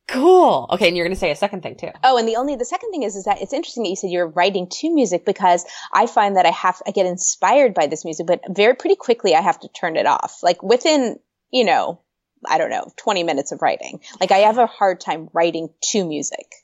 Cool. 0.08 0.66
Okay, 0.70 0.88
and 0.88 0.96
you're 0.96 1.04
going 1.06 1.14
to 1.14 1.20
say 1.20 1.30
a 1.30 1.36
second 1.36 1.62
thing 1.62 1.76
too. 1.76 1.90
Oh, 2.02 2.16
and 2.16 2.26
the 2.26 2.36
only 2.36 2.56
the 2.56 2.64
second 2.64 2.90
thing 2.90 3.02
is 3.02 3.14
is 3.14 3.24
that 3.24 3.42
it's 3.42 3.52
interesting 3.52 3.82
that 3.82 3.90
you 3.90 3.96
said 3.96 4.10
you're 4.10 4.28
writing 4.28 4.66
to 4.66 4.92
music 4.92 5.26
because 5.26 5.64
I 5.92 6.06
find 6.06 6.36
that 6.36 6.46
I 6.46 6.50
have 6.50 6.80
I 6.86 6.92
get 6.92 7.06
inspired 7.06 7.74
by 7.74 7.86
this 7.86 8.04
music, 8.04 8.26
but 8.26 8.40
very 8.48 8.74
pretty 8.74 8.96
quickly 8.96 9.34
I 9.34 9.42
have 9.42 9.60
to 9.60 9.68
turn 9.68 9.96
it 9.96 10.06
off. 10.06 10.38
Like 10.42 10.62
within, 10.62 11.18
you 11.50 11.64
know, 11.64 12.00
I 12.46 12.56
don't 12.56 12.70
know, 12.70 12.90
20 12.96 13.22
minutes 13.22 13.52
of 13.52 13.60
writing. 13.60 14.00
Like 14.18 14.32
I 14.32 14.38
have 14.38 14.58
a 14.58 14.66
hard 14.66 15.00
time 15.00 15.28
writing 15.34 15.68
to 15.90 16.06
music. 16.06 16.54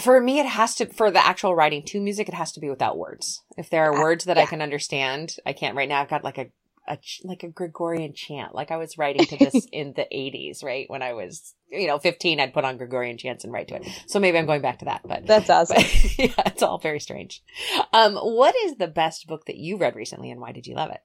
For 0.00 0.20
me, 0.20 0.38
it 0.38 0.46
has 0.46 0.74
to, 0.76 0.86
for 0.86 1.10
the 1.10 1.24
actual 1.24 1.54
writing 1.54 1.82
to 1.84 2.00
music, 2.00 2.28
it 2.28 2.34
has 2.34 2.52
to 2.52 2.60
be 2.60 2.68
without 2.68 2.98
words. 2.98 3.42
If 3.56 3.70
there 3.70 3.90
are 3.90 3.96
ah, 3.96 4.00
words 4.00 4.24
that 4.24 4.36
yeah. 4.36 4.42
I 4.42 4.46
can 4.46 4.60
understand, 4.60 5.36
I 5.46 5.54
can't 5.54 5.76
right 5.76 5.88
now. 5.88 6.02
I've 6.02 6.10
got 6.10 6.24
like 6.24 6.38
a 6.38 6.50
a 6.86 6.98
like 7.22 7.42
a 7.42 7.48
Gregorian 7.48 8.14
chant. 8.14 8.54
Like 8.54 8.70
I 8.70 8.76
was 8.76 8.98
writing 8.98 9.26
to 9.26 9.36
this 9.36 9.66
in 9.72 9.92
the 9.94 10.06
80s, 10.12 10.64
right? 10.64 10.88
When 10.88 11.02
I 11.02 11.12
was, 11.12 11.54
you 11.70 11.86
know, 11.86 11.98
15, 11.98 12.40
I'd 12.40 12.54
put 12.54 12.64
on 12.64 12.76
Gregorian 12.78 13.18
chants 13.18 13.44
and 13.44 13.52
write 13.52 13.68
to 13.68 13.76
it. 13.76 13.86
So 14.06 14.18
maybe 14.18 14.38
I'm 14.38 14.46
going 14.46 14.62
back 14.62 14.80
to 14.80 14.86
that, 14.86 15.02
but 15.04 15.26
that's 15.26 15.50
awesome. 15.50 15.76
But, 15.76 16.18
yeah, 16.18 16.42
it's 16.46 16.62
all 16.62 16.78
very 16.78 17.00
strange. 17.00 17.42
Um, 17.92 18.16
what 18.16 18.54
is 18.64 18.76
the 18.76 18.88
best 18.88 19.26
book 19.26 19.46
that 19.46 19.56
you 19.56 19.76
read 19.76 19.96
recently 19.96 20.30
and 20.30 20.40
why 20.40 20.52
did 20.52 20.66
you 20.66 20.74
love 20.74 20.90
it? 20.90 21.00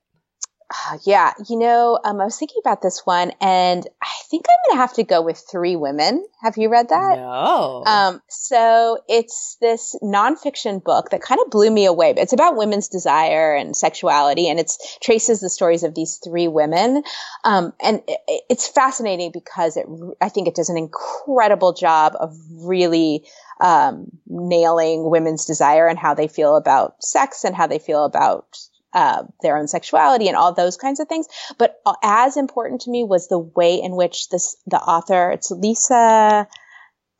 Uh, 0.74 0.98
yeah, 1.04 1.34
you 1.48 1.58
know, 1.58 2.00
um, 2.04 2.20
I 2.20 2.26
was 2.26 2.38
thinking 2.38 2.60
about 2.64 2.82
this 2.82 3.06
one, 3.06 3.32
and 3.40 3.86
I 4.02 4.10
think 4.32 4.46
I'm 4.50 4.70
going 4.70 4.78
to 4.78 4.82
have 4.82 4.94
to 4.94 5.04
go 5.04 5.22
with 5.22 5.44
Three 5.52 5.76
Women. 5.76 6.26
Have 6.42 6.58
you 6.58 6.70
read 6.70 6.90
that? 6.90 7.18
No. 7.18 7.84
Um, 7.86 8.22
so 8.28 8.98
it's 9.08 9.58
this 9.62 9.96
nonfiction 10.02 10.84
book 10.84 11.12
that 11.12 11.22
kind 11.22 11.40
of 11.42 11.52
blew 11.52 11.70
me 11.70 11.86
away. 11.86 12.16
It's 12.18 12.34
about 12.34 12.56
women's 12.56 12.88
desire 12.88 13.56
and 13.56 13.76
sexuality, 13.76 14.50
and 14.50 14.60
it 14.60 14.72
traces 15.02 15.42
the 15.42 15.50
stories 15.50 15.84
of 15.84 15.94
these 15.94 16.20
three 16.24 16.48
women. 16.48 17.04
Um, 17.44 17.74
and 17.82 18.02
it, 18.08 18.44
it's 18.50 18.68
fascinating 18.68 19.32
because 19.32 19.78
it, 19.78 19.86
I 20.22 20.30
think 20.30 20.48
it 20.48 20.56
does 20.56 20.70
an 20.70 20.78
incredible 20.78 21.74
job 21.74 22.14
of 22.20 22.36
really 22.50 23.26
um, 23.62 24.08
nailing 24.28 25.10
women's 25.10 25.46
desire 25.46 25.88
and 25.88 26.00
how 26.00 26.16
they 26.16 26.28
feel 26.28 26.56
about 26.56 27.04
sex 27.04 27.44
and 27.44 27.56
how 27.56 27.68
they 27.68 27.80
feel 27.80 28.06
about 28.06 28.58
uh, 28.94 29.24
their 29.42 29.58
own 29.58 29.68
sexuality 29.68 30.28
and 30.28 30.38
all 30.38 30.54
those 30.54 30.78
kinds 30.78 31.00
of 31.00 31.08
things. 31.08 31.28
But 31.58 31.82
as 32.04 32.38
important 32.38 32.82
to 32.82 32.92
me 32.92 33.04
was 33.04 33.28
the 33.28 33.40
way 33.40 33.82
in 33.82 33.96
which 33.96 34.30
this 34.30 34.56
the 34.68 34.78
author, 34.78 35.32
it's 35.32 35.52
Lisa 35.52 36.48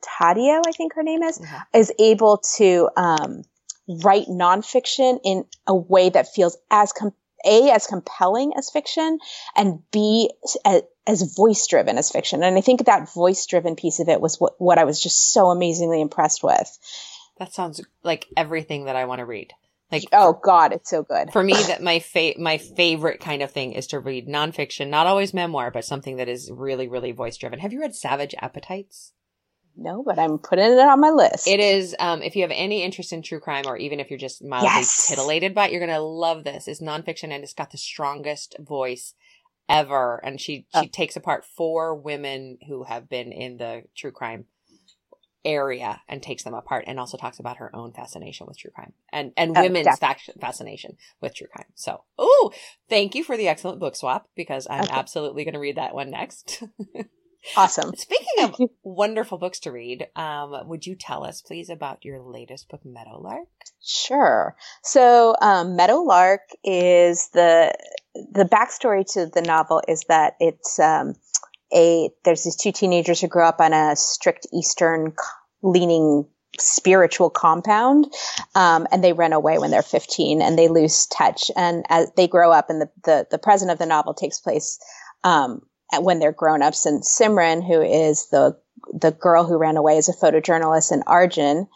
Taddeo, 0.04 0.62
I 0.66 0.72
think 0.72 0.94
her 0.94 1.02
name 1.02 1.22
is, 1.22 1.38
mm-hmm. 1.38 1.78
is 1.78 1.92
able 1.98 2.38
to 2.56 2.88
um, 2.96 3.42
write 3.88 4.26
nonfiction 4.26 5.18
in 5.24 5.44
a 5.66 5.74
way 5.74 6.10
that 6.10 6.28
feels 6.28 6.56
as 6.70 6.92
com- 6.92 7.14
a 7.46 7.70
as 7.70 7.86
compelling 7.86 8.52
as 8.56 8.70
fiction 8.70 9.18
and 9.54 9.80
b 9.90 10.30
as, 10.64 10.82
as 11.06 11.34
voice 11.34 11.66
driven 11.66 11.98
as 11.98 12.10
fiction. 12.10 12.42
And 12.42 12.56
I 12.56 12.60
think 12.60 12.86
that 12.86 13.12
voice 13.12 13.46
driven 13.46 13.76
piece 13.76 14.00
of 14.00 14.08
it 14.08 14.20
was 14.20 14.40
what, 14.40 14.54
what 14.58 14.78
I 14.78 14.84
was 14.84 15.02
just 15.02 15.32
so 15.32 15.50
amazingly 15.50 16.00
impressed 16.00 16.42
with. 16.42 16.78
That 17.38 17.52
sounds 17.52 17.80
like 18.02 18.26
everything 18.36 18.86
that 18.86 18.96
I 18.96 19.04
want 19.04 19.18
to 19.18 19.26
read. 19.26 19.52
Like 19.92 20.04
oh 20.12 20.38
god, 20.42 20.72
it's 20.72 20.90
so 20.90 21.02
good. 21.02 21.30
For 21.32 21.42
me, 21.42 21.52
that 21.52 21.82
my 21.82 22.00
fa- 22.00 22.34
my 22.38 22.58
favorite 22.58 23.20
kind 23.20 23.42
of 23.42 23.50
thing 23.50 23.72
is 23.72 23.86
to 23.88 24.00
read 24.00 24.26
nonfiction, 24.26 24.88
not 24.88 25.06
always 25.06 25.34
memoir, 25.34 25.70
but 25.70 25.84
something 25.84 26.16
that 26.16 26.28
is 26.28 26.50
really 26.52 26.88
really 26.88 27.12
voice 27.12 27.36
driven. 27.36 27.58
Have 27.58 27.72
you 27.72 27.80
read 27.80 27.94
Savage 27.94 28.34
Appetites? 28.40 29.12
No, 29.76 30.02
but 30.04 30.18
I'm 30.18 30.38
putting 30.38 30.64
it 30.64 30.78
on 30.78 31.00
my 31.00 31.10
list. 31.10 31.48
It 31.48 31.60
is. 31.60 31.96
Um, 31.98 32.22
if 32.22 32.36
you 32.36 32.42
have 32.42 32.52
any 32.54 32.82
interest 32.82 33.12
in 33.12 33.22
true 33.22 33.40
crime, 33.40 33.64
or 33.66 33.76
even 33.76 34.00
if 34.00 34.08
you're 34.08 34.18
just 34.18 34.42
mildly 34.42 34.68
yes. 34.68 35.08
titillated 35.08 35.54
by 35.54 35.66
it, 35.66 35.72
you're 35.72 35.84
gonna 35.84 36.00
love 36.00 36.44
this. 36.44 36.68
It's 36.68 36.80
nonfiction 36.80 37.32
and 37.32 37.42
it's 37.42 37.54
got 37.54 37.70
the 37.70 37.78
strongest 37.78 38.56
voice 38.60 39.14
ever. 39.68 40.20
And 40.24 40.40
she 40.40 40.66
she 40.74 40.86
oh. 40.86 40.88
takes 40.90 41.16
apart 41.16 41.44
four 41.44 41.94
women 41.94 42.58
who 42.66 42.84
have 42.84 43.08
been 43.08 43.32
in 43.32 43.56
the 43.56 43.82
true 43.96 44.12
crime 44.12 44.46
area 45.44 46.00
and 46.08 46.22
takes 46.22 46.42
them 46.42 46.54
apart 46.54 46.84
and 46.86 46.98
also 46.98 47.16
talks 47.16 47.38
about 47.38 47.58
her 47.58 47.74
own 47.74 47.92
fascination 47.92 48.46
with 48.46 48.58
true 48.58 48.70
crime 48.74 48.92
and 49.12 49.32
and 49.36 49.56
oh, 49.56 49.62
women's 49.62 49.98
fascination 50.40 50.96
with 51.20 51.34
true 51.34 51.48
crime. 51.52 51.66
So 51.74 52.04
oh 52.18 52.52
thank 52.88 53.14
you 53.14 53.24
for 53.24 53.36
the 53.36 53.48
excellent 53.48 53.80
book 53.80 53.96
swap 53.96 54.28
because 54.34 54.66
i'm 54.70 54.84
okay. 54.84 54.92
absolutely 54.92 55.44
going 55.44 55.54
to 55.54 55.60
read 55.60 55.76
that 55.76 55.94
one 55.94 56.10
next. 56.10 56.62
Awesome. 57.58 57.94
Speaking 57.94 58.44
of 58.44 58.58
wonderful 58.82 59.36
books 59.36 59.60
to 59.60 59.70
read 59.70 60.06
um, 60.16 60.66
would 60.66 60.86
you 60.86 60.96
tell 60.96 61.24
us 61.24 61.42
please 61.42 61.68
about 61.68 62.02
your 62.02 62.20
latest 62.20 62.70
book 62.70 62.80
meadowlark 62.86 63.48
sure. 63.82 64.56
So 64.82 65.36
um, 65.40 65.76
meadowlark 65.76 66.40
is 66.64 67.28
the 67.34 67.72
the 68.14 68.44
backstory 68.44 69.04
to 69.12 69.26
the 69.26 69.42
novel 69.42 69.82
is 69.88 70.04
that 70.08 70.34
it's 70.38 70.78
um, 70.78 71.14
a 71.74 72.10
there's 72.24 72.44
these 72.44 72.56
two 72.56 72.72
teenagers 72.72 73.20
who 73.20 73.28
grow 73.28 73.46
up 73.48 73.60
on 73.60 73.72
a 73.72 73.96
strict 73.96 74.46
Eastern 74.52 75.12
leaning 75.62 76.26
spiritual 76.58 77.30
compound 77.30 78.06
um, 78.54 78.86
and 78.92 79.02
they 79.02 79.12
run 79.12 79.32
away 79.32 79.58
when 79.58 79.70
they're 79.70 79.82
15 79.82 80.40
and 80.40 80.58
they 80.58 80.68
lose 80.68 81.06
touch. 81.06 81.50
And 81.56 81.84
as 81.88 82.10
they 82.16 82.28
grow 82.28 82.52
up 82.52 82.70
and 82.70 82.80
the, 82.80 82.90
the, 83.04 83.26
the 83.30 83.38
present 83.38 83.70
of 83.70 83.78
the 83.78 83.86
novel 83.86 84.14
takes 84.14 84.38
place 84.38 84.78
um, 85.24 85.62
when 85.98 86.18
they're 86.18 86.32
grown-ups 86.32 86.86
and 86.86 87.02
simran 87.02 87.66
who 87.66 87.80
is 87.82 88.28
the 88.30 88.56
the 88.92 89.12
girl 89.12 89.44
who 89.44 89.56
ran 89.56 89.76
away 89.76 89.96
is 89.96 90.08
a 90.08 90.12
photojournalist 90.12 90.90
and 90.90 91.02
arjun 91.06 91.66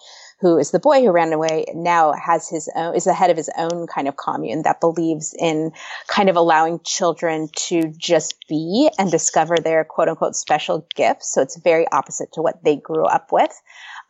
who 0.41 0.57
is 0.59 0.71
the 0.71 0.79
boy 0.79 1.01
who 1.01 1.11
ran 1.11 1.33
away, 1.33 1.65
now 1.75 2.13
has 2.13 2.49
his 2.49 2.69
own, 2.77 2.95
is 2.95 3.05
the 3.05 3.15
head 3.15 3.31
of 3.31 3.37
his 3.37 3.51
own 3.59 3.87
kind 3.87 4.07
of 4.07 4.17
commune 4.17 4.63
that 4.63 4.81
believes 4.81 5.35
in 5.39 5.73
kind 6.07 6.29
of 6.29 6.37
allowing 6.37 6.81
children 6.85 7.49
to 7.57 7.93
just 7.97 8.37
be 8.49 8.89
and 8.99 9.11
discover 9.11 9.57
their 9.57 9.85
quote 9.85 10.09
unquote 10.09 10.37
special 10.37 10.87
gifts. 10.95 11.33
So 11.33 11.43
it's 11.43 11.59
very 11.59 11.87
opposite 11.91 12.33
to 12.35 12.43
what 12.43 12.63
they 12.63 12.77
grew 12.77 13.05
up 13.05 13.33
with. 13.33 13.51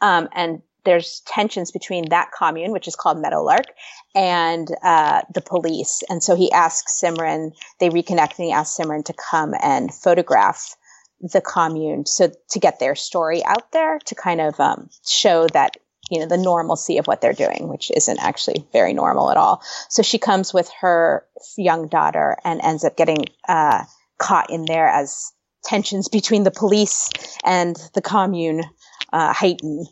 Um, 0.00 0.28
and 0.34 0.62
there's 0.84 1.20
tensions 1.26 1.70
between 1.70 2.10
that 2.10 2.30
commune, 2.36 2.72
which 2.72 2.88
is 2.88 2.96
called 2.96 3.20
Meadowlark, 3.20 3.66
and 4.14 4.68
uh, 4.82 5.22
the 5.34 5.40
police. 5.42 6.02
And 6.08 6.22
so 6.22 6.36
he 6.36 6.52
asks 6.52 7.00
Simran, 7.02 7.52
they 7.80 7.88
reconnect 7.88 8.38
and 8.38 8.46
he 8.46 8.52
asks 8.52 8.78
Simran 8.78 9.04
to 9.06 9.14
come 9.14 9.54
and 9.62 9.92
photograph 9.92 10.76
the 11.20 11.40
commune 11.40 12.06
so 12.06 12.30
to 12.50 12.60
get 12.60 12.78
their 12.78 12.94
story 12.94 13.44
out 13.44 13.72
there 13.72 13.98
to 13.98 14.14
kind 14.14 14.40
of 14.40 14.60
um, 14.60 14.88
show 15.04 15.48
that 15.48 15.76
you 16.10 16.20
know, 16.20 16.26
the 16.26 16.36
normalcy 16.36 16.98
of 16.98 17.06
what 17.06 17.20
they're 17.20 17.32
doing, 17.32 17.68
which 17.68 17.90
isn't 17.94 18.18
actually 18.18 18.66
very 18.72 18.92
normal 18.92 19.30
at 19.30 19.36
all. 19.36 19.62
So 19.88 20.02
she 20.02 20.18
comes 20.18 20.54
with 20.54 20.70
her 20.80 21.24
young 21.56 21.88
daughter 21.88 22.36
and 22.44 22.60
ends 22.62 22.84
up 22.84 22.96
getting 22.96 23.26
uh, 23.48 23.84
caught 24.18 24.50
in 24.50 24.64
there 24.64 24.88
as 24.88 25.32
tensions 25.64 26.08
between 26.08 26.44
the 26.44 26.50
police 26.50 27.10
and 27.44 27.76
the 27.94 28.02
commune 28.02 28.64
uh, 29.12 29.32
heighten. 29.32 29.86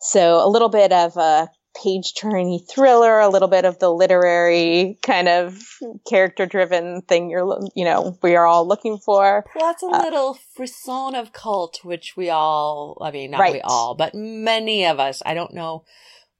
So 0.00 0.44
a 0.44 0.48
little 0.48 0.68
bit 0.68 0.92
of 0.92 1.16
a 1.16 1.50
page 1.82 2.14
turning 2.14 2.58
thriller, 2.58 3.20
a 3.20 3.28
little 3.28 3.48
bit 3.48 3.64
of 3.64 3.78
the 3.78 3.90
literary 3.90 4.98
kind 5.02 5.28
of 5.28 5.62
character 6.08 6.46
driven 6.46 7.02
thing 7.02 7.30
you're, 7.30 7.58
you 7.74 7.84
know, 7.84 8.16
we 8.22 8.36
are 8.36 8.46
all 8.46 8.66
looking 8.66 8.98
for. 8.98 9.44
Plus 9.52 9.82
a 9.82 9.86
uh, 9.86 10.02
little 10.02 10.38
frisson 10.54 11.14
of 11.14 11.32
cult, 11.32 11.80
which 11.82 12.16
we 12.16 12.30
all, 12.30 12.98
I 13.00 13.10
mean, 13.10 13.32
not 13.32 13.40
right. 13.40 13.54
we 13.54 13.60
all, 13.60 13.94
but 13.94 14.14
many 14.14 14.86
of 14.86 15.00
us, 15.00 15.22
I 15.24 15.34
don't 15.34 15.54
know 15.54 15.84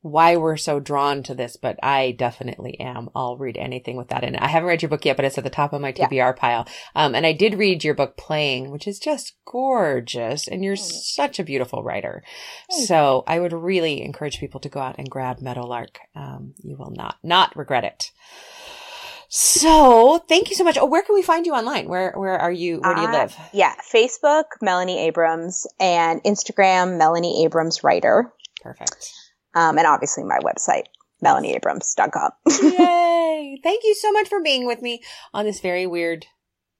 why 0.04 0.36
we're 0.36 0.58
so 0.58 0.80
drawn 0.80 1.22
to 1.22 1.34
this, 1.34 1.56
but 1.56 1.82
I 1.82 2.12
definitely 2.12 2.78
am. 2.78 3.08
I'll 3.16 3.38
read 3.38 3.56
anything 3.56 3.96
with 3.96 4.08
that 4.08 4.22
in 4.22 4.34
it. 4.34 4.42
I 4.42 4.48
haven't 4.48 4.68
read 4.68 4.82
your 4.82 4.90
book 4.90 5.06
yet, 5.06 5.16
but 5.16 5.24
it's 5.24 5.38
at 5.38 5.44
the 5.44 5.50
top 5.50 5.72
of 5.72 5.80
my 5.80 5.94
TBR 5.94 6.12
yeah. 6.12 6.32
pile. 6.32 6.68
Um, 6.94 7.14
and 7.14 7.24
I 7.24 7.32
did 7.32 7.54
read 7.54 7.84
your 7.84 7.94
book 7.94 8.18
Playing, 8.18 8.70
which 8.70 8.86
is 8.86 8.98
just 8.98 9.32
gorgeous. 9.46 10.46
And 10.46 10.62
you're 10.62 10.76
such 10.76 11.38
a 11.38 11.42
beautiful 11.42 11.82
writer. 11.82 12.22
So 12.68 13.24
I 13.26 13.40
would 13.40 13.54
really 13.54 14.02
encourage 14.02 14.40
people 14.40 14.60
to 14.60 14.68
go 14.68 14.78
out 14.78 14.96
and 14.98 15.08
grab 15.08 15.40
Meadowlark. 15.40 16.00
Um, 16.14 16.52
you 16.62 16.76
will 16.76 16.92
not, 16.94 17.16
not 17.22 17.56
regret 17.56 17.84
it. 17.84 18.10
So 19.30 20.22
thank 20.28 20.50
you 20.50 20.54
so 20.54 20.64
much. 20.64 20.76
Oh, 20.76 20.84
where 20.84 21.02
can 21.02 21.14
we 21.14 21.22
find 21.22 21.46
you 21.46 21.54
online? 21.54 21.88
Where, 21.88 22.12
where 22.14 22.38
are 22.38 22.52
you? 22.52 22.80
Where 22.80 22.94
do 22.94 23.00
you 23.00 23.08
uh, 23.08 23.12
live? 23.12 23.36
Yeah. 23.54 23.74
Facebook, 23.90 24.44
Melanie 24.60 25.06
Abrams 25.06 25.66
and 25.80 26.22
Instagram, 26.24 26.98
Melanie 26.98 27.46
Abrams 27.46 27.82
Writer. 27.82 28.30
Perfect 28.60 29.23
um, 29.54 29.78
and 29.78 29.86
obviously 29.86 30.24
my 30.24 30.38
website, 30.38 30.84
melanieabrams.com. 31.24 32.30
Yay! 32.62 33.60
Thank 33.62 33.84
you 33.84 33.94
so 33.94 34.12
much 34.12 34.28
for 34.28 34.42
being 34.42 34.66
with 34.66 34.82
me 34.82 35.02
on 35.32 35.44
this 35.44 35.60
very 35.60 35.86
weird, 35.86 36.26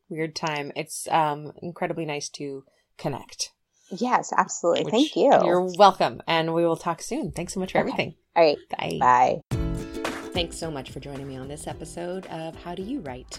weird 0.09 0.35
time. 0.35 0.73
It's 0.77 1.09
um, 1.11 1.53
incredibly 1.63 2.05
nice 2.05 2.29
to 2.31 2.65
connect. 2.99 3.53
Yes, 3.91 4.33
absolutely. 4.37 4.91
Thank 4.91 5.17
you. 5.17 5.31
You're 5.45 5.69
welcome. 5.77 6.23
And 6.27 6.55
we 6.55 6.65
will 6.67 6.77
talk 6.77 7.03
soon. 7.03 7.33
Thanks 7.33 7.55
so 7.55 7.61
much 7.61 7.73
for 7.73 7.79
okay. 7.79 7.89
everything. 7.89 8.15
All 8.35 8.45
right. 8.45 8.59
Bye. 9.01 9.41
Bye. 9.51 9.57
Thanks 10.33 10.57
so 10.59 10.71
much 10.71 10.91
for 10.91 11.01
joining 11.01 11.29
me 11.29 11.37
on 11.37 11.49
this 11.49 11.67
episode 11.67 12.27
of 12.27 12.57
How 12.57 12.75
Do 12.75 12.83
You 12.83 13.01
Write? 13.01 13.39